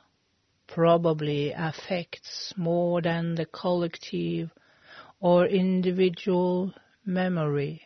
probably 0.66 1.52
affects 1.52 2.52
more 2.56 3.00
than 3.02 3.34
the 3.34 3.46
collective 3.46 4.50
or 5.20 5.46
individual 5.46 6.72
memory. 7.04 7.82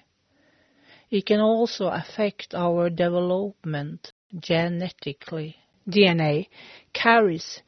It 1.10 1.26
can 1.26 1.40
also 1.40 1.86
affect 1.86 2.54
our 2.54 2.90
development 2.90 4.12
genetically. 4.38 5.56
DNA 5.88 6.48
carries 6.92 7.62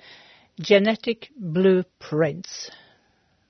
genetic 0.60 1.30
blueprints. 1.36 2.70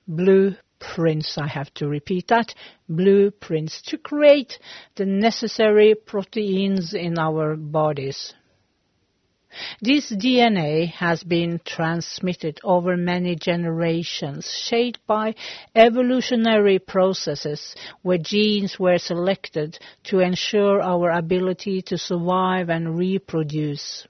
Blueprints 0.07 1.37
I 1.37 1.47
have 1.47 1.73
to 1.75 1.87
repeat 1.87 2.27
that, 2.29 2.53
blueprints 2.87 3.81
to 3.83 3.97
create 3.97 4.59
the 4.95 5.05
necessary 5.05 5.95
proteins 5.95 6.93
in 6.93 7.19
our 7.19 7.55
bodies. 7.57 8.33
This 9.81 10.11
DNA 10.11 10.91
has 10.91 11.23
been 11.23 11.59
transmitted 11.65 12.59
over 12.63 12.95
many 12.95 13.35
generations, 13.35 14.49
shaped 14.49 15.05
by 15.05 15.35
evolutionary 15.75 16.79
processes 16.79 17.75
where 18.01 18.17
genes 18.17 18.79
were 18.79 18.97
selected 18.97 19.77
to 20.05 20.19
ensure 20.19 20.81
our 20.81 21.11
ability 21.11 21.81
to 21.83 21.97
survive 21.97 22.69
and 22.69 22.97
reproduce. 22.97 24.07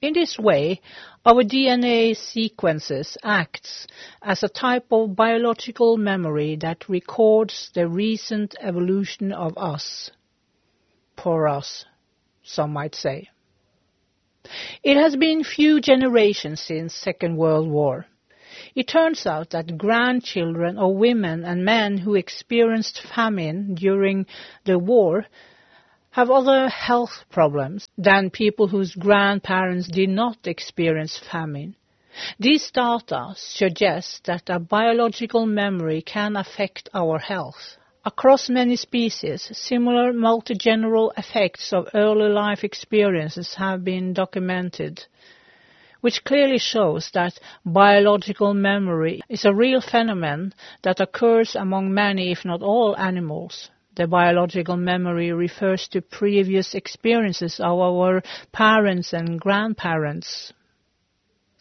In 0.00 0.12
this 0.12 0.38
way, 0.38 0.80
our 1.24 1.42
DNA 1.42 2.14
sequences 2.14 3.16
acts 3.22 3.86
as 4.22 4.42
a 4.42 4.48
type 4.48 4.86
of 4.90 5.16
biological 5.16 5.96
memory 5.96 6.56
that 6.56 6.88
records 6.88 7.70
the 7.74 7.88
recent 7.88 8.54
evolution 8.60 9.32
of 9.32 9.56
us. 9.56 10.10
For 11.16 11.48
us, 11.48 11.86
some 12.42 12.72
might 12.74 12.94
say. 12.94 13.30
It 14.82 14.96
has 14.96 15.16
been 15.16 15.42
few 15.42 15.80
generations 15.80 16.60
since 16.60 16.94
Second 16.94 17.36
World 17.36 17.68
War. 17.68 18.06
It 18.74 18.88
turns 18.88 19.26
out 19.26 19.50
that 19.50 19.78
grandchildren 19.78 20.78
of 20.78 20.96
women 20.96 21.44
and 21.44 21.64
men 21.64 21.98
who 21.98 22.14
experienced 22.14 23.00
famine 23.14 23.74
during 23.74 24.26
the 24.64 24.78
war 24.78 25.26
have 26.10 26.30
other 26.30 26.68
health 26.68 27.24
problems 27.30 27.88
than 27.98 28.30
people 28.30 28.68
whose 28.68 28.94
grandparents 28.94 29.88
did 29.88 30.10
not 30.10 30.46
experience 30.46 31.18
famine. 31.18 31.74
These 32.38 32.70
data 32.70 33.34
suggest 33.36 34.24
that 34.26 34.48
a 34.48 34.60
biological 34.60 35.46
memory 35.46 36.02
can 36.02 36.36
affect 36.36 36.88
our 36.94 37.18
health. 37.18 37.76
Across 38.06 38.50
many 38.50 38.76
species, 38.76 39.48
similar 39.52 40.12
multigeneral 40.12 41.12
effects 41.16 41.72
of 41.72 41.88
early 41.94 42.28
life 42.28 42.62
experiences 42.62 43.54
have 43.54 43.82
been 43.82 44.12
documented, 44.12 45.06
which 46.02 46.22
clearly 46.22 46.58
shows 46.58 47.10
that 47.14 47.40
biological 47.64 48.52
memory 48.52 49.22
is 49.30 49.46
a 49.46 49.54
real 49.54 49.80
phenomenon 49.80 50.52
that 50.82 51.00
occurs 51.00 51.56
among 51.56 51.94
many, 51.94 52.30
if 52.30 52.44
not 52.44 52.60
all, 52.60 52.94
animals. 52.98 53.70
The 53.96 54.06
biological 54.06 54.76
memory 54.76 55.32
refers 55.32 55.88
to 55.88 56.02
previous 56.02 56.74
experiences 56.74 57.58
of 57.58 57.78
our 57.78 58.22
parents 58.52 59.12
and 59.12 59.40
grandparents. 59.40 60.52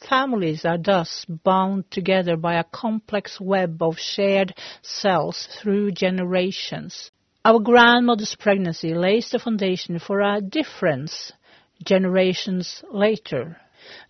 Families 0.09 0.65
are 0.65 0.77
thus 0.77 1.25
bound 1.25 1.89
together 1.89 2.35
by 2.35 2.55
a 2.55 2.63
complex 2.65 3.39
web 3.39 3.81
of 3.81 3.97
shared 3.97 4.53
cells 4.81 5.47
through 5.61 5.91
generations. 5.91 7.09
Our 7.45 7.59
grandmother's 7.59 8.35
pregnancy 8.35 8.93
lays 8.93 9.29
the 9.29 9.39
foundation 9.39 9.99
for 9.99 10.21
a 10.21 10.41
difference 10.41 11.31
generations 11.83 12.83
later. 12.91 13.57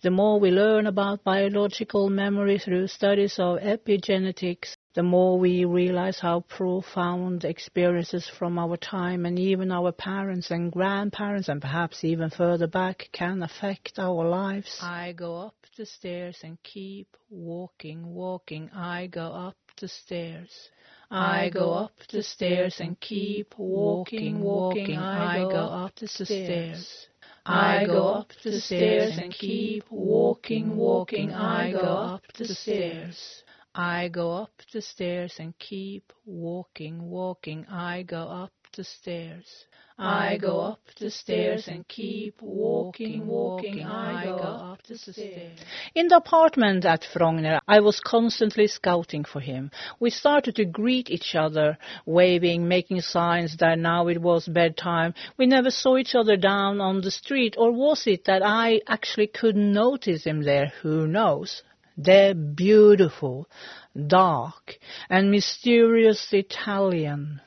The 0.02 0.10
more 0.10 0.38
we 0.38 0.50
learn 0.50 0.86
about 0.86 1.24
biological 1.24 2.08
memory 2.10 2.58
through 2.58 2.88
studies 2.88 3.38
of 3.38 3.58
epigenetics, 3.58 4.76
the 4.94 5.02
more 5.02 5.38
we 5.38 5.64
realize 5.64 6.20
how 6.20 6.40
profound 6.40 7.44
experiences 7.44 8.30
from 8.38 8.58
our 8.58 8.76
time 8.76 9.26
and 9.26 9.38
even 9.38 9.72
our 9.72 9.90
parents 9.90 10.52
and 10.52 10.70
grandparents 10.70 11.48
and 11.48 11.60
perhaps 11.60 12.04
even 12.04 12.30
further 12.30 12.68
back 12.68 13.08
can 13.12 13.42
affect 13.42 13.98
our 13.98 14.24
lives. 14.28 14.78
I 14.80 15.12
go 15.12 15.36
up 15.36 15.56
the 15.76 15.84
stairs 15.84 16.38
and 16.44 16.62
keep 16.62 17.08
walking, 17.28 18.06
walking. 18.06 18.70
I 18.70 19.08
go 19.08 19.26
up 19.26 19.56
the 19.80 19.88
stairs. 19.88 20.70
I 21.10 21.50
go 21.50 21.72
up 21.72 21.92
the 22.10 22.22
stairs 22.22 22.76
and 22.78 22.98
keep 23.00 23.58
walking, 23.58 24.40
walking. 24.40 24.96
I 24.96 25.38
go 25.40 25.56
up 25.56 25.94
the 25.96 26.06
stairs. 26.06 27.08
I 27.46 27.84
go 27.84 28.08
up 28.08 28.28
the 28.42 28.60
stairs 28.60 29.18
and 29.18 29.32
keep 29.32 29.84
walking, 29.90 30.76
walking. 30.76 31.32
I 31.32 31.72
go 31.72 31.78
up 31.80 32.22
the 32.38 32.46
stairs. 32.46 33.43
I 33.76 34.06
go 34.06 34.32
up 34.34 34.52
the 34.72 34.80
stairs 34.80 35.34
and 35.40 35.58
keep 35.58 36.12
walking, 36.24 37.10
walking. 37.10 37.66
I 37.66 38.04
go 38.04 38.22
up 38.22 38.52
the 38.76 38.84
stairs. 38.84 39.66
I 39.98 40.38
go 40.38 40.60
up 40.60 40.80
the 40.98 41.10
stairs 41.10 41.66
and 41.66 41.86
keep 41.88 42.40
walking, 42.40 43.26
walking. 43.26 43.82
I 43.82 44.26
go 44.26 44.44
up 44.44 44.82
the 44.84 44.96
stairs. 44.96 45.58
In 45.94 46.06
the 46.06 46.18
apartment 46.18 46.84
at 46.84 47.02
Frogner, 47.02 47.58
I 47.66 47.80
was 47.80 47.98
constantly 47.98 48.68
scouting 48.68 49.24
for 49.24 49.40
him. 49.40 49.72
We 49.98 50.10
started 50.10 50.54
to 50.56 50.64
greet 50.64 51.10
each 51.10 51.34
other, 51.34 51.76
waving, 52.06 52.68
making 52.68 53.00
signs 53.00 53.56
that 53.56 53.78
now 53.80 54.06
it 54.06 54.20
was 54.20 54.46
bedtime. 54.46 55.14
We 55.36 55.46
never 55.46 55.72
saw 55.72 55.96
each 55.96 56.14
other 56.14 56.36
down 56.36 56.80
on 56.80 57.00
the 57.00 57.10
street, 57.10 57.56
or 57.58 57.72
was 57.72 58.06
it 58.06 58.24
that 58.26 58.42
I 58.44 58.82
actually 58.86 59.28
couldn't 59.28 59.72
notice 59.72 60.24
him 60.24 60.42
there? 60.42 60.72
Who 60.82 61.08
knows? 61.08 61.62
They're 61.96 62.34
beautiful, 62.34 63.48
dark, 63.94 64.78
and 65.08 65.30
mysterious 65.30 66.32
Italian. 66.32 67.40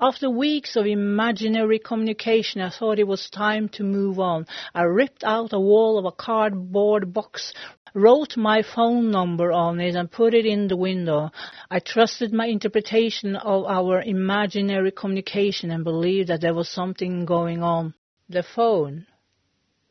After 0.00 0.30
weeks 0.30 0.74
of 0.74 0.86
imaginary 0.86 1.78
communication, 1.78 2.60
I 2.62 2.70
thought 2.70 2.98
it 2.98 3.06
was 3.06 3.30
time 3.30 3.68
to 3.70 3.84
move 3.84 4.18
on. 4.18 4.46
I 4.74 4.82
ripped 4.82 5.22
out 5.22 5.52
a 5.52 5.60
wall 5.60 5.98
of 5.98 6.04
a 6.06 6.12
cardboard 6.12 7.12
box, 7.12 7.52
wrote 7.94 8.36
my 8.36 8.62
phone 8.62 9.10
number 9.10 9.52
on 9.52 9.80
it, 9.80 9.94
and 9.94 10.10
put 10.10 10.34
it 10.34 10.46
in 10.46 10.68
the 10.68 10.76
window. 10.76 11.30
I 11.70 11.78
trusted 11.80 12.32
my 12.32 12.46
interpretation 12.46 13.36
of 13.36 13.66
our 13.66 14.02
imaginary 14.02 14.92
communication 14.92 15.70
and 15.70 15.84
believed 15.84 16.28
that 16.28 16.40
there 16.40 16.54
was 16.54 16.68
something 16.68 17.24
going 17.26 17.62
on. 17.62 17.94
The 18.28 18.42
phone 18.42 19.06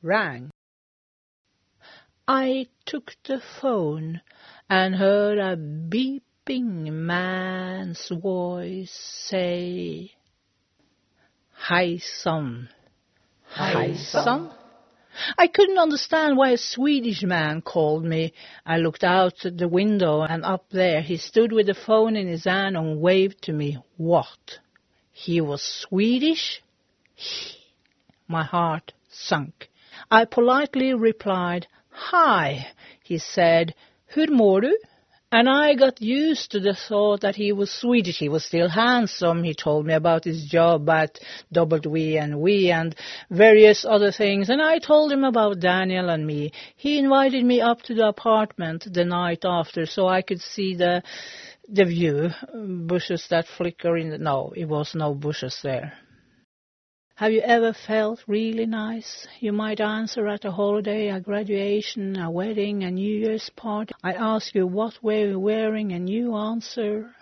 rang. 0.02 0.52
I 2.28 2.68
took 2.88 3.16
the 3.26 3.40
phone 3.62 4.22
and 4.68 4.96
heard 4.96 5.38
a 5.38 5.56
beeping 5.56 6.92
man's 6.92 8.10
voice 8.10 8.92
say, 8.92 10.12
Hi, 11.54 11.98
son. 11.98 12.70
Hi, 13.50 13.94
son. 13.94 14.50
I 15.38 15.48
couldn't 15.48 15.78
understand 15.78 16.36
why 16.36 16.50
a 16.50 16.58
Swedish 16.58 17.22
man 17.22 17.62
called 17.62 18.04
me. 18.04 18.34
I 18.66 18.78
looked 18.78 19.04
out 19.04 19.36
the 19.44 19.68
window 19.68 20.22
and 20.22 20.44
up 20.44 20.66
there 20.72 21.02
he 21.02 21.18
stood 21.18 21.52
with 21.52 21.68
the 21.68 21.76
phone 21.76 22.16
in 22.16 22.28
his 22.28 22.46
hand 22.46 22.76
and 22.76 23.00
waved 23.00 23.44
to 23.44 23.54
me. 23.54 23.78
What? 23.98 24.60
He 25.12 25.42
was 25.42 25.62
Swedish? 25.62 26.64
My 28.28 28.44
heart 28.44 28.94
sunk. 29.10 29.70
I 30.10 30.26
politely 30.26 30.94
replied, 30.94 31.68
Hi, 32.18 32.68
he 33.04 33.18
said, 33.18 33.76
hur 34.14 34.28
mår 34.28 34.62
du? 34.62 34.78
And 35.34 35.50
I 35.50 35.74
got 35.76 36.02
used 36.02 36.52
to 36.52 36.62
the 36.62 36.74
thought 36.74 37.20
that 37.22 37.36
he 37.36 37.52
was 37.52 37.70
Swedish. 37.70 38.20
He 38.20 38.30
was 38.30 38.46
still 38.46 38.70
handsome. 38.70 39.44
He 39.44 39.54
told 39.54 39.86
me 39.86 39.94
about 39.94 40.24
his 40.24 40.46
job 40.46 40.90
at 40.90 41.20
W 41.52 42.18
and 42.18 42.40
We 42.40 42.72
and 42.72 42.96
various 43.30 43.84
other 43.84 44.14
things. 44.14 44.50
And 44.50 44.62
I 44.62 44.80
told 44.80 45.12
him 45.12 45.26
about 45.26 45.60
Daniel 45.60 46.08
and 46.10 46.26
me. 46.26 46.54
He 46.78 47.00
invited 47.00 47.44
me 47.44 47.60
up 47.60 47.82
to 47.82 47.94
the 47.94 48.08
apartment 48.08 48.88
the 48.90 49.04
night 49.04 49.44
after 49.44 49.86
so 49.86 50.08
I 50.08 50.22
could 50.22 50.40
see 50.40 50.74
the 50.74 51.04
the 51.68 51.84
view, 51.84 52.30
bushes 52.88 53.28
that 53.30 53.48
flicker 53.58 53.98
in 53.98 54.10
the, 54.12 54.18
no, 54.20 54.54
it 54.56 54.66
was 54.66 54.96
no 54.96 55.14
bushes 55.14 55.60
there. 55.64 55.94
Have 57.18 57.32
you 57.32 57.40
ever 57.40 57.72
felt 57.72 58.20
really 58.28 58.66
nice? 58.66 59.26
You 59.40 59.54
might 59.54 59.80
answer 59.80 60.28
at 60.28 60.44
a 60.44 60.52
holiday, 60.52 61.08
a 61.08 61.22
graduation, 61.22 62.20
a 62.20 62.30
wedding, 62.30 62.84
a 62.84 62.92
New 62.92 63.20
Year's 63.20 63.50
party. 63.56 63.94
I 64.04 64.12
ask 64.12 64.54
you 64.54 64.68
what 64.68 65.02
were 65.02 65.30
you 65.30 65.40
wearing 65.40 65.94
and 65.94 66.10
you 66.10 66.36
answer. 66.36 67.16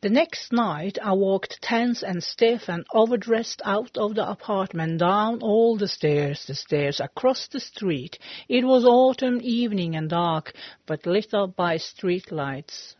The 0.00 0.10
next 0.10 0.52
night 0.52 0.96
I 1.02 1.14
walked 1.14 1.60
tense 1.60 2.04
and 2.04 2.22
stiff 2.22 2.68
and 2.68 2.86
overdressed 2.94 3.60
out 3.64 3.98
of 3.98 4.14
the 4.14 4.30
apartment, 4.30 5.00
down 5.00 5.42
all 5.42 5.76
the 5.76 5.88
stairs, 5.88 6.46
the 6.46 6.54
stairs, 6.54 7.00
across 7.00 7.48
the 7.48 7.58
street. 7.58 8.20
It 8.48 8.64
was 8.64 8.84
autumn 8.84 9.40
evening 9.42 9.96
and 9.96 10.08
dark, 10.08 10.52
but 10.86 11.04
lit 11.04 11.34
up 11.34 11.56
by 11.56 11.78
street 11.78 12.30
lights. 12.30 12.94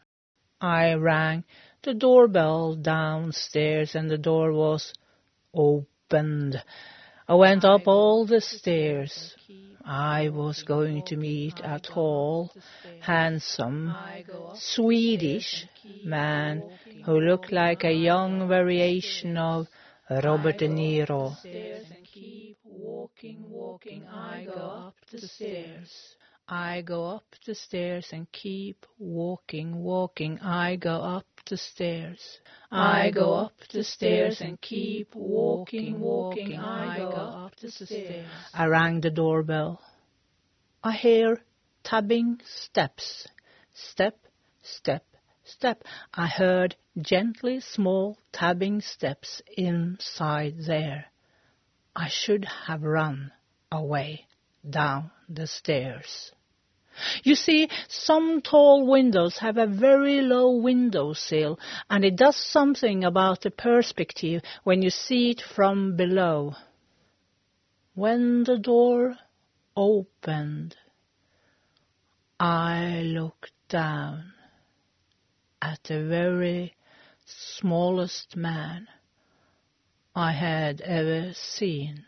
I 0.61 0.95
rang 0.95 1.45
the 1.85 1.95
doorbell 1.95 2.75
downstairs 2.75 3.95
and 3.95 4.11
the 4.11 4.19
door 4.19 4.53
was 4.53 4.93
open 5.55 5.87
opened. 6.12 6.62
I 7.29 7.35
went 7.35 7.64
up 7.64 7.83
all 7.87 8.27
the 8.27 8.40
stairs. 8.40 9.35
I 9.85 10.29
was 10.29 10.62
going 10.62 11.03
to 11.07 11.16
meet 11.16 11.61
a 11.64 11.81
tall, 11.81 12.53
handsome, 13.01 13.94
Swedish 14.55 15.66
man 16.05 16.64
who 17.05 17.18
looked 17.20 17.53
like 17.53 17.85
a 17.85 17.92
young 17.92 18.48
variation 18.48 19.37
of 19.37 19.66
Robert 20.11 20.59
De 20.59 20.68
Niro. 20.68 21.37
Walking, 22.64 23.51
walking, 23.51 24.05
I 24.07 24.46
go 24.55 24.61
up 24.61 24.94
the 25.11 25.27
stairs. 25.27 26.16
I 26.48 26.83
go 26.83 27.07
up 27.07 27.25
the 27.46 27.55
stairs 27.55 28.09
and 28.12 28.31
keep 28.31 28.85
walking, 28.98 29.83
walking. 29.83 30.38
I 30.40 30.77
go 30.77 30.94
up 30.94 31.25
the 31.53 31.59
stairs. 31.59 32.38
I 32.71 33.11
go 33.11 33.35
up 33.35 33.53
the 33.71 33.85
stairs 33.85 34.41
and 34.41 34.59
keep 34.59 35.15
walking, 35.15 36.01
walking. 36.01 36.59
I 36.59 36.97
go 36.97 37.11
up 37.11 37.57
the 37.57 37.71
stairs. 37.71 38.27
I 38.55 38.65
rang 38.69 39.03
the 39.03 39.11
doorbell. 39.11 39.83
I 40.83 40.93
hear 40.93 41.43
tapping 41.85 42.41
steps. 42.47 43.29
Step, 43.75 44.17
step, 44.62 45.05
step. 45.45 45.85
I 46.15 46.27
heard 46.27 46.75
gently 46.99 47.61
small 47.61 48.17
tapping 48.33 48.81
steps 48.81 49.43
inside 49.55 50.55
there. 50.67 51.05
I 51.95 52.09
should 52.09 52.47
have 52.67 52.83
run 52.83 53.31
away 53.71 54.27
down 54.65 55.11
the 55.29 55.47
stairs. 55.47 56.33
You 57.23 57.35
see, 57.35 57.69
some 57.89 58.43
tall 58.43 58.87
windows 58.87 59.39
have 59.39 59.57
a 59.57 59.67
very 59.67 60.21
low 60.21 60.57
window 60.57 61.13
sill, 61.13 61.59
and 61.89 62.05
it 62.05 62.17
does 62.17 62.37
something 62.37 63.05
about 63.05 63.43
the 63.43 63.51
perspective 63.51 64.43
when 64.65 64.83
you 64.83 64.91
see 64.91 65.31
it 65.31 65.41
from 65.41 65.97
below. 65.97 66.55
When 67.95 68.45
the 68.45 68.59
door 68.59 69.17
opened, 69.77 70.77
I 72.41 73.03
looked 73.05 73.53
down 73.69 74.33
at 75.61 75.83
the 75.85 76.05
very 76.05 76.75
smallest 77.25 78.37
man 78.37 78.89
I 80.15 80.33
had 80.33 80.81
ever 80.81 81.33
seen. 81.35 82.05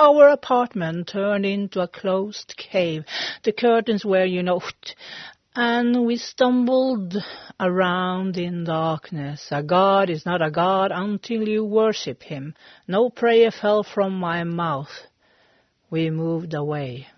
Our 0.00 0.30
apartment 0.30 1.08
turned 1.08 1.44
into 1.44 1.82
a 1.82 1.86
closed 1.86 2.54
cave. 2.56 3.04
The 3.42 3.52
curtains 3.52 4.02
were, 4.02 4.24
you 4.24 4.42
know, 4.42 4.62
and 5.54 6.06
we 6.06 6.16
stumbled 6.16 7.22
around 7.60 8.38
in 8.38 8.64
darkness. 8.64 9.48
A 9.50 9.62
God 9.62 10.08
is 10.08 10.24
not 10.24 10.40
a 10.40 10.50
God 10.50 10.90
until 10.90 11.46
you 11.46 11.66
worship 11.66 12.22
him. 12.22 12.54
No 12.88 13.10
prayer 13.10 13.50
fell 13.50 13.82
from 13.82 14.14
my 14.14 14.42
mouth. 14.42 15.06
We 15.90 16.08
moved 16.08 16.54
away. 16.54 17.08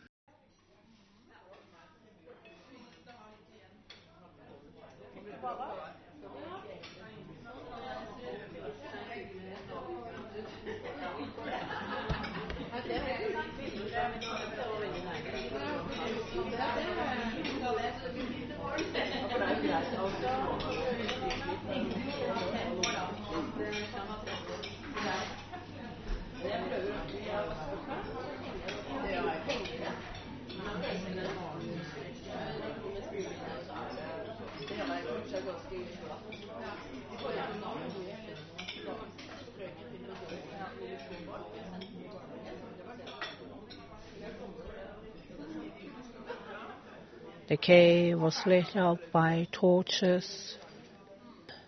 The 47.53 47.59
cave 47.59 48.19
was 48.19 48.47
lit 48.47 48.75
up 48.77 48.99
by 49.13 49.47
torches. 49.53 50.57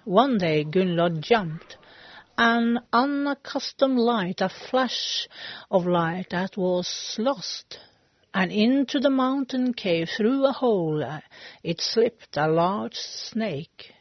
One 0.06 0.38
day 0.38 0.64
Gunnlod 0.64 1.20
jumped. 1.20 1.76
An 2.38 2.78
unaccustomed 2.90 3.98
light, 3.98 4.40
a 4.40 4.48
flash 4.48 5.28
of 5.70 5.86
light 5.86 6.30
that 6.30 6.56
was 6.56 7.16
lost. 7.18 7.78
And 8.32 8.50
into 8.50 8.98
the 8.98 9.10
mountain 9.10 9.74
cave, 9.74 10.08
through 10.08 10.46
a 10.46 10.52
hole, 10.52 11.04
it 11.62 11.82
slipped 11.82 12.38
a 12.38 12.48
large 12.48 12.96
snake. 12.96 13.92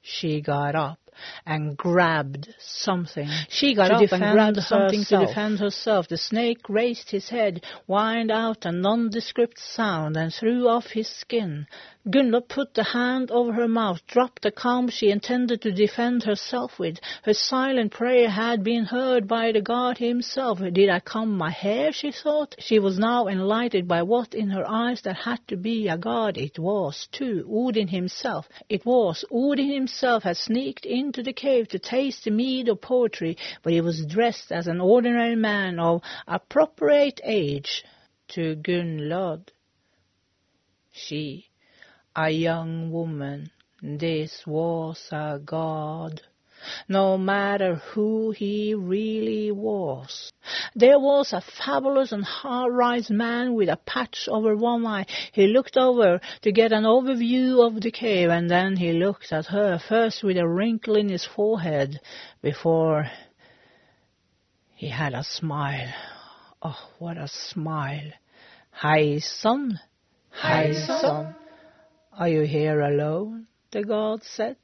She 0.00 0.40
got 0.40 0.74
up 0.74 1.09
and 1.46 1.76
grabbed 1.76 2.48
something. 2.58 3.28
She 3.48 3.74
got 3.74 3.90
up 3.90 4.12
and 4.12 4.32
grabbed 4.32 4.58
something 4.58 5.00
herself. 5.00 5.22
to 5.22 5.26
defend 5.28 5.58
herself. 5.60 6.08
The 6.08 6.16
snake 6.16 6.68
raised 6.68 7.10
his 7.10 7.28
head, 7.28 7.64
whined 7.86 8.30
out 8.30 8.64
a 8.64 8.72
nondescript 8.72 9.58
sound, 9.58 10.16
and 10.16 10.32
threw 10.32 10.68
off 10.68 10.86
his 10.86 11.08
skin. 11.08 11.66
Gunnlod 12.08 12.48
put 12.48 12.72
the 12.72 12.82
hand 12.82 13.30
over 13.30 13.52
her 13.52 13.68
mouth, 13.68 14.00
dropped 14.06 14.40
the 14.40 14.50
comb 14.50 14.88
she 14.88 15.10
intended 15.10 15.60
to 15.60 15.70
defend 15.70 16.22
herself 16.22 16.78
with. 16.78 16.98
Her 17.24 17.34
silent 17.34 17.92
prayer 17.92 18.30
had 18.30 18.64
been 18.64 18.86
heard 18.86 19.28
by 19.28 19.52
the 19.52 19.60
god 19.60 19.98
himself. 19.98 20.60
Did 20.60 20.88
I 20.88 21.00
comb 21.00 21.36
my 21.36 21.50
hair, 21.50 21.92
she 21.92 22.10
thought. 22.10 22.56
She 22.58 22.78
was 22.78 22.98
now 22.98 23.26
enlightened 23.28 23.86
by 23.86 24.02
what 24.02 24.32
in 24.32 24.48
her 24.48 24.64
eyes 24.66 25.02
that 25.02 25.16
had 25.16 25.46
to 25.48 25.58
be 25.58 25.88
a 25.88 25.98
god. 25.98 26.38
It 26.38 26.58
was, 26.58 27.06
too, 27.12 27.46
Odin 27.52 27.88
himself. 27.88 28.48
It 28.70 28.86
was. 28.86 29.22
Odin 29.30 29.70
himself 29.70 30.22
had 30.22 30.38
sneaked 30.38 30.86
into 31.10 31.24
the 31.24 31.32
cave 31.32 31.66
to 31.66 31.78
taste 31.80 32.22
the 32.22 32.30
mead 32.30 32.68
of 32.68 32.80
poetry, 32.80 33.36
but 33.64 33.72
he 33.72 33.80
was 33.80 34.06
dressed 34.06 34.52
as 34.52 34.68
an 34.68 34.80
ordinary 34.80 35.34
man 35.34 35.80
of 35.80 36.00
appropriate 36.28 37.20
age 37.24 37.84
to 38.28 38.54
Gunnlod. 38.54 39.48
She 40.92 41.50
a 42.14 42.30
young 42.30 42.92
woman. 42.92 43.50
This 43.82 44.46
was 44.46 45.08
a 45.10 45.40
god. 45.44 46.22
No 46.88 47.18
matter 47.18 47.76
who 47.76 48.30
he 48.30 48.74
really 48.74 49.50
was. 49.50 50.32
There 50.74 50.98
was 50.98 51.32
a 51.32 51.40
fabulous 51.40 52.12
and 52.12 52.24
hard-rised 52.24 53.10
man 53.10 53.54
with 53.54 53.68
a 53.68 53.76
patch 53.76 54.28
over 54.28 54.56
one 54.56 54.86
eye. 54.86 55.06
He 55.32 55.46
looked 55.46 55.76
over 55.76 56.20
to 56.42 56.52
get 56.52 56.72
an 56.72 56.84
overview 56.84 57.66
of 57.66 57.80
the 57.80 57.90
cave, 57.90 58.30
and 58.30 58.50
then 58.50 58.76
he 58.76 58.92
looked 58.92 59.32
at 59.32 59.46
her, 59.46 59.78
first 59.78 60.22
with 60.22 60.36
a 60.36 60.48
wrinkle 60.48 60.96
in 60.96 61.08
his 61.08 61.24
forehead, 61.24 62.00
before 62.42 63.10
he 64.74 64.88
had 64.88 65.14
a 65.14 65.24
smile. 65.24 65.92
Oh, 66.62 66.88
what 66.98 67.16
a 67.16 67.28
smile. 67.28 68.12
Hi, 68.70 69.18
son. 69.18 69.78
Hi, 70.30 70.72
son. 70.72 71.34
Are 72.12 72.28
you 72.28 72.42
here 72.42 72.80
alone? 72.80 73.46
the 73.70 73.84
god 73.84 74.22
said. 74.24 74.56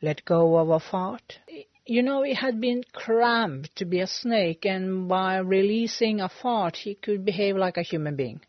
Let 0.00 0.24
go 0.24 0.56
of 0.58 0.70
a 0.70 0.78
fart. 0.78 1.40
You 1.84 2.02
know, 2.02 2.22
he 2.22 2.34
had 2.34 2.60
been 2.60 2.84
cramped 2.92 3.74
to 3.76 3.84
be 3.84 4.00
a 4.00 4.06
snake, 4.06 4.64
and 4.64 5.08
by 5.08 5.38
releasing 5.38 6.20
a 6.20 6.28
fart, 6.28 6.76
he 6.76 6.94
could 6.94 7.24
behave 7.24 7.56
like 7.56 7.76
a 7.76 7.82
human 7.82 8.14
being. 8.14 8.40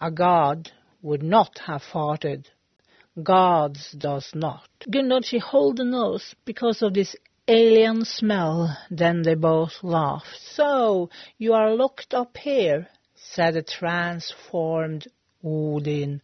A 0.00 0.10
god 0.10 0.72
would 1.00 1.22
not 1.22 1.58
have 1.60 1.82
farted. 1.82 2.46
Gods 3.22 3.92
does 3.92 4.30
not. 4.34 4.68
Gunnlod, 4.88 5.24
she 5.24 5.38
hold 5.38 5.78
the 5.78 5.84
nose 5.84 6.34
because 6.44 6.82
of 6.82 6.92
this 6.94 7.16
alien 7.48 8.04
smell. 8.04 8.76
Then 8.90 9.22
they 9.22 9.34
both 9.34 9.82
laughed. 9.82 10.38
So, 10.38 11.08
you 11.38 11.54
are 11.54 11.74
locked 11.74 12.12
up 12.12 12.36
here, 12.36 12.88
said 13.14 13.54
the 13.54 13.62
transformed 13.62 15.08
Odin. 15.42 16.20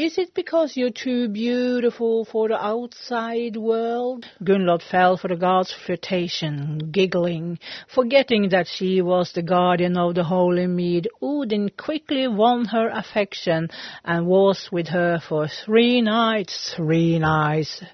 Is 0.00 0.16
it 0.16 0.32
because 0.34 0.78
you're 0.78 0.88
too 0.88 1.28
beautiful 1.28 2.24
for 2.24 2.48
the 2.48 2.56
outside 2.56 3.58
world? 3.58 4.24
Gunnlod 4.42 4.82
fell 4.82 5.18
for 5.18 5.28
the 5.28 5.36
god's 5.36 5.74
flirtation, 5.74 6.88
giggling, 6.90 7.58
forgetting 7.94 8.48
that 8.48 8.66
she 8.66 9.02
was 9.02 9.30
the 9.32 9.42
guardian 9.42 9.98
of 9.98 10.14
the 10.14 10.24
holy 10.24 10.66
mead. 10.66 11.06
Odin 11.20 11.68
quickly 11.76 12.26
won 12.26 12.64
her 12.64 12.88
affection 12.88 13.68
and 14.02 14.26
was 14.26 14.70
with 14.72 14.88
her 14.88 15.20
for 15.20 15.48
three 15.48 16.00
nights, 16.00 16.72
three 16.74 17.18
nights, 17.18 17.84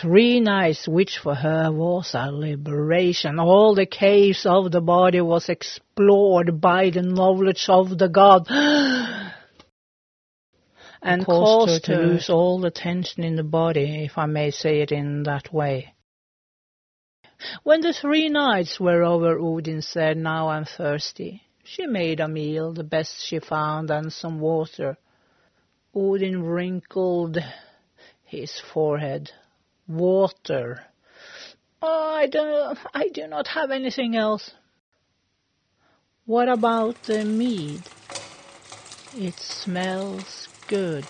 three 0.00 0.40
nights, 0.40 0.88
which 0.88 1.18
for 1.18 1.36
her 1.36 1.70
was 1.70 2.10
a 2.14 2.32
liberation. 2.32 3.38
All 3.38 3.76
the 3.76 3.86
caves 3.86 4.44
of 4.46 4.72
the 4.72 4.80
body 4.80 5.20
was 5.20 5.48
explored 5.48 6.60
by 6.60 6.90
the 6.90 7.02
knowledge 7.02 7.66
of 7.68 7.96
the 7.96 8.08
god. 8.08 8.48
and 11.02 11.26
caused 11.26 11.86
her 11.86 11.96
to 11.96 12.00
lose 12.00 12.30
all 12.30 12.60
the 12.60 12.70
tension 12.70 13.24
in 13.24 13.36
the 13.36 13.42
body, 13.42 14.04
if 14.04 14.16
I 14.16 14.26
may 14.26 14.50
say 14.50 14.80
it 14.80 14.92
in 14.92 15.24
that 15.24 15.52
way. 15.52 15.94
When 17.64 17.80
the 17.80 17.92
three 17.92 18.28
nights 18.28 18.78
were 18.78 19.02
over, 19.02 19.36
Odin 19.38 19.82
said, 19.82 20.16
Now 20.16 20.48
I'm 20.48 20.64
thirsty. 20.64 21.42
She 21.64 21.86
made 21.86 22.20
a 22.20 22.28
meal, 22.28 22.72
the 22.72 22.84
best 22.84 23.26
she 23.26 23.40
found, 23.40 23.90
and 23.90 24.12
some 24.12 24.38
water. 24.40 24.96
Odin 25.94 26.42
wrinkled 26.42 27.38
his 28.24 28.60
forehead. 28.72 29.30
Water. 29.88 30.84
Oh, 31.80 32.14
I 32.14 32.28
don't. 32.28 32.78
I 32.94 33.08
do 33.08 33.26
not 33.26 33.48
have 33.48 33.72
anything 33.72 34.16
else. 34.16 34.52
What 36.24 36.48
about 36.48 37.02
the 37.02 37.24
mead? 37.24 37.82
It 39.14 39.34
smells 39.34 40.48
good. 40.72 41.04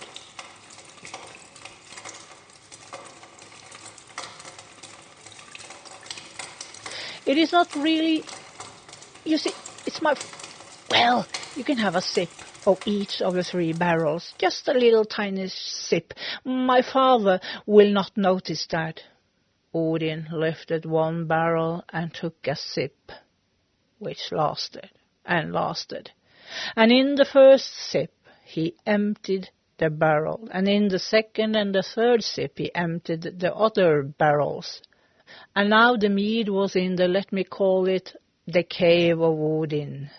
It 7.24 7.38
is 7.38 7.52
not 7.52 7.72
really, 7.76 8.24
you 9.24 9.38
see, 9.38 9.52
it's 9.86 10.02
my, 10.02 10.16
well, 10.90 11.28
you 11.54 11.62
can 11.62 11.76
have 11.76 11.94
a 11.94 12.02
sip 12.02 12.28
of 12.66 12.80
each 12.86 13.22
of 13.22 13.34
the 13.34 13.44
three 13.44 13.72
barrels, 13.72 14.34
just 14.36 14.66
a 14.66 14.72
little 14.72 15.04
tiny 15.04 15.46
sip. 15.46 16.12
My 16.44 16.82
father 16.82 17.38
will 17.64 17.92
not 17.92 18.16
notice 18.16 18.66
that. 18.72 19.00
Odin 19.72 20.26
lifted 20.32 20.84
one 20.84 21.28
barrel 21.28 21.84
and 21.92 22.12
took 22.12 22.48
a 22.48 22.56
sip, 22.56 23.12
which 24.00 24.32
lasted 24.32 24.90
and 25.24 25.52
lasted. 25.52 26.10
And 26.74 26.90
in 26.90 27.14
the 27.14 27.24
first 27.24 27.72
sip, 27.90 28.12
he 28.52 28.76
emptied 28.86 29.48
the 29.78 29.88
barrel, 29.88 30.46
and 30.52 30.68
in 30.68 30.88
the 30.88 30.98
second 30.98 31.56
and 31.56 31.74
the 31.74 31.82
third 31.82 32.22
sip, 32.22 32.58
he 32.58 32.74
emptied 32.74 33.22
the 33.22 33.54
other 33.54 34.02
barrels. 34.02 34.82
And 35.56 35.70
now 35.70 35.96
the 35.96 36.10
mead 36.10 36.50
was 36.50 36.76
in 36.76 36.96
the, 36.96 37.08
let 37.08 37.32
me 37.32 37.44
call 37.44 37.88
it, 37.88 38.14
the 38.46 38.62
cave 38.62 39.20
of 39.20 39.38
Odin. 39.40 40.10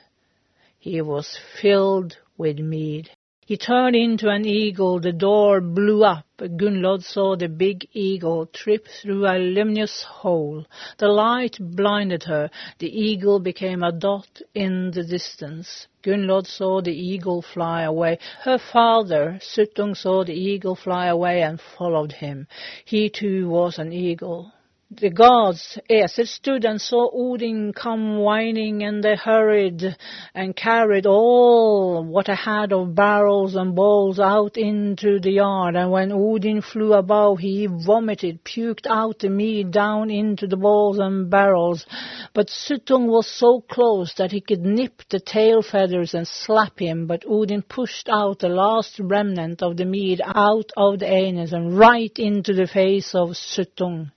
He 0.79 1.01
was 1.01 1.39
filled 1.61 2.17
with 2.35 2.57
mead. 2.57 3.11
He 3.45 3.57
turned 3.57 3.93
into 3.93 4.29
an 4.29 4.45
eagle, 4.45 5.01
the 5.01 5.11
door 5.11 5.59
blew 5.59 6.05
up. 6.05 6.25
Gunnlod 6.37 7.03
saw 7.03 7.35
the 7.35 7.49
big 7.49 7.85
eagle 7.91 8.45
trip 8.45 8.87
through 8.87 9.25
a 9.25 9.37
luminous 9.37 10.01
hole. 10.03 10.65
The 10.97 11.09
light 11.09 11.57
blinded 11.59 12.23
her. 12.23 12.49
The 12.79 12.87
eagle 12.87 13.41
became 13.41 13.83
a 13.83 13.91
dot 13.91 14.41
in 14.55 14.91
the 14.91 15.03
distance. 15.03 15.87
Gunnlod 16.03 16.47
saw 16.47 16.81
the 16.81 16.95
eagle 16.95 17.41
fly 17.41 17.81
away. 17.81 18.17
Her 18.43 18.57
father, 18.57 19.39
Suttung, 19.41 19.93
saw 19.93 20.23
the 20.23 20.33
eagle 20.33 20.75
fly 20.75 21.07
away 21.07 21.41
and 21.41 21.59
followed 21.59 22.13
him. 22.13 22.47
He 22.85 23.09
too 23.09 23.49
was 23.49 23.77
an 23.77 23.91
eagle 23.91 24.53
the 24.97 25.09
gods, 25.09 25.77
Aesir, 25.89 26.25
stood 26.25 26.65
and 26.65 26.79
saw 26.79 27.09
Odin 27.13 27.73
come 27.73 28.17
whining, 28.17 28.83
and 28.83 29.03
they 29.03 29.15
hurried 29.15 29.95
and 30.33 30.55
carried 30.55 31.05
all 31.05 32.03
what 32.03 32.27
they 32.27 32.35
had 32.35 32.71
of 32.71 32.95
barrels 32.95 33.55
and 33.55 33.75
bowls 33.75 34.19
out 34.19 34.57
into 34.57 35.19
the 35.19 35.31
yard. 35.31 35.75
And 35.75 35.91
when 35.91 36.11
Odin 36.11 36.61
flew 36.61 36.93
above, 36.93 37.39
he 37.39 37.67
vomited, 37.67 38.43
puked 38.43 38.85
out 38.87 39.19
the 39.19 39.29
mead 39.29 39.71
down 39.71 40.09
into 40.09 40.47
the 40.47 40.57
bowls 40.57 40.99
and 40.99 41.29
barrels. 41.29 41.85
But 42.33 42.49
Suttung 42.49 43.07
was 43.07 43.27
so 43.27 43.61
close 43.61 44.13
that 44.15 44.31
he 44.31 44.41
could 44.41 44.61
nip 44.61 45.01
the 45.09 45.19
tail 45.19 45.61
feathers 45.61 46.13
and 46.13 46.27
slap 46.27 46.79
him. 46.79 47.07
But 47.07 47.25
Odin 47.27 47.61
pushed 47.61 48.09
out 48.09 48.39
the 48.39 48.49
last 48.49 48.99
remnant 48.99 49.63
of 49.63 49.77
the 49.77 49.85
mead 49.85 50.21
out 50.23 50.71
of 50.77 50.99
the 50.99 51.11
anus 51.11 51.53
and 51.53 51.77
right 51.77 52.17
into 52.17 52.53
the 52.53 52.67
face 52.67 53.15
of 53.15 53.29
Suttung. 53.29 54.11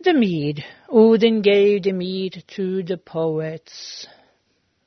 The 0.00 0.14
mead. 0.14 0.64
Odin 0.88 1.42
gave 1.42 1.82
the 1.82 1.92
mead 1.92 2.44
to 2.54 2.84
the 2.84 2.98
poets. 2.98 4.06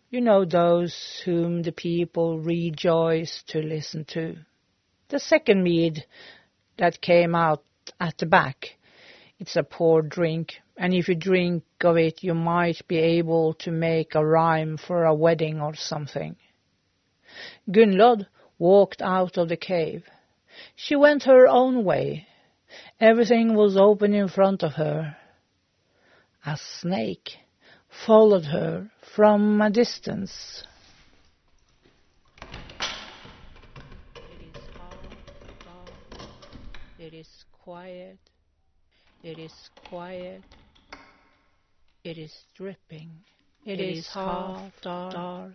You 0.09 0.21
know 0.21 0.45
those 0.45 1.21
whom 1.25 1.63
the 1.63 1.73
people 1.73 2.39
rejoice 2.39 3.43
to 3.47 3.59
listen 3.61 4.05
to. 4.05 4.37
The 5.09 5.19
second 5.19 5.63
mead 5.63 6.05
that 6.77 7.01
came 7.01 7.35
out 7.35 7.65
at 7.99 8.19
the 8.19 8.25
back, 8.25 8.77
it's 9.37 9.57
a 9.57 9.63
poor 9.63 10.01
drink, 10.01 10.61
and 10.77 10.93
if 10.93 11.09
you 11.09 11.15
drink 11.15 11.65
of 11.83 11.97
it, 11.97 12.23
you 12.23 12.33
might 12.33 12.87
be 12.87 12.97
able 12.97 13.53
to 13.55 13.71
make 13.71 14.15
a 14.15 14.25
rhyme 14.25 14.77
for 14.77 15.03
a 15.03 15.13
wedding 15.13 15.59
or 15.59 15.75
something. 15.75 16.37
Gunnlod 17.69 18.27
walked 18.57 19.01
out 19.01 19.37
of 19.37 19.49
the 19.49 19.57
cave. 19.57 20.05
She 20.77 20.95
went 20.95 21.23
her 21.23 21.49
own 21.49 21.83
way, 21.83 22.27
Everything 22.99 23.55
was 23.55 23.77
open 23.77 24.13
in 24.13 24.27
front 24.27 24.63
of 24.63 24.73
her. 24.73 25.15
A 26.45 26.57
snake 26.81 27.29
followed 28.05 28.45
her 28.45 28.89
from 29.15 29.61
a 29.61 29.69
distance. 29.69 30.63
It 34.27 34.41
is 34.41 34.57
hard, 34.77 35.17
It 36.97 37.13
is 37.13 37.29
quiet. 37.51 38.17
It 39.23 39.37
is 39.37 39.53
quiet. 39.89 40.43
It 42.03 42.17
is 42.17 42.33
dripping. 42.55 43.11
it, 43.65 43.79
it 43.79 43.83
is, 43.83 43.99
is 43.99 44.07
half 44.07 44.71
dark. 44.81 45.13
dark. 45.13 45.53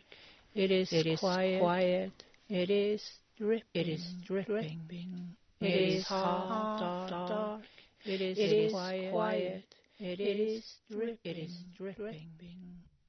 It 0.54 0.70
is 0.70 0.92
it 0.92 1.06
is 1.06 1.20
quiet. 1.20 1.60
quiet. 1.60 2.24
It 2.48 2.70
is 2.70 3.02
dripping. 3.36 3.64
It 3.74 3.88
is 3.88 4.04
dripping. 4.24 4.54
dripping. 4.88 5.36
It 5.60 5.74
is 5.74 6.04
hard, 6.04 6.78
dark, 6.78 7.28
dark. 7.28 7.62
It 8.04 8.20
is, 8.20 8.38
it 8.38 8.52
is 8.52 8.72
quiet. 8.72 9.10
quiet. 9.10 9.64
It 9.98 10.20
is 10.20 10.64
dripping. 10.90 11.18
It 11.24 11.38
is 11.38 11.56
dripping. 11.76 12.28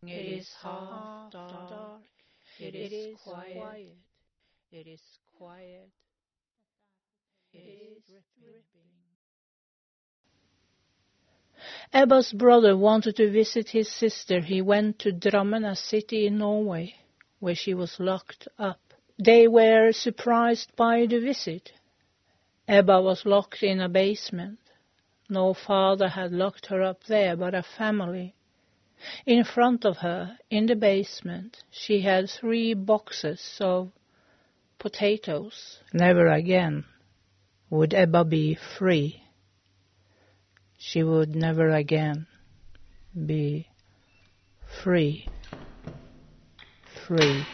It 0.03 0.25
is 0.39 0.47
hard, 0.61 1.33
dark, 1.33 1.69
dark. 1.69 2.01
It 2.59 2.75
is 2.75 3.17
quiet. 3.23 3.97
It 4.71 4.87
is 4.87 5.01
quiet. 5.37 5.89
It 7.53 7.57
is 7.57 8.03
dripping. 8.39 8.87
Ebba's 11.93 12.31
brother 12.31 12.77
wanted 12.77 13.17
to 13.17 13.29
visit 13.31 13.69
his 13.69 13.91
sister. 13.91 14.39
He 14.39 14.61
went 14.61 14.99
to 14.99 15.11
Drammen, 15.11 15.69
a 15.69 15.75
city 15.75 16.27
in 16.27 16.37
Norway, 16.37 16.95
where 17.39 17.55
she 17.55 17.73
was 17.73 17.99
locked 17.99 18.47
up. 18.57 18.79
They 19.19 19.47
were 19.47 19.91
surprised 19.91 20.75
by 20.75 21.07
the 21.07 21.19
visit. 21.19 21.71
Ebba 22.67 23.01
was 23.01 23.25
locked 23.25 23.63
in 23.63 23.79
a 23.79 23.89
basement. 23.89 24.59
No 25.29 25.53
father 25.53 26.09
had 26.09 26.31
locked 26.31 26.67
her 26.67 26.83
up 26.83 27.03
there, 27.05 27.35
but 27.35 27.55
a 27.55 27.63
family. 27.63 28.35
In 29.25 29.43
front 29.43 29.85
of 29.85 29.97
her, 29.97 30.37
in 30.49 30.65
the 30.65 30.75
basement, 30.75 31.63
she 31.69 32.01
had 32.01 32.29
three 32.29 32.73
boxes 32.73 33.57
of 33.61 33.91
potatoes. 34.79 35.79
Never 35.93 36.27
again 36.27 36.85
would 37.69 37.93
Ebba 37.93 38.25
be 38.25 38.57
free. 38.77 39.23
She 40.77 41.03
would 41.03 41.35
never 41.35 41.69
again 41.69 42.27
be 43.13 43.67
free. 44.83 45.27
Free. 47.07 47.47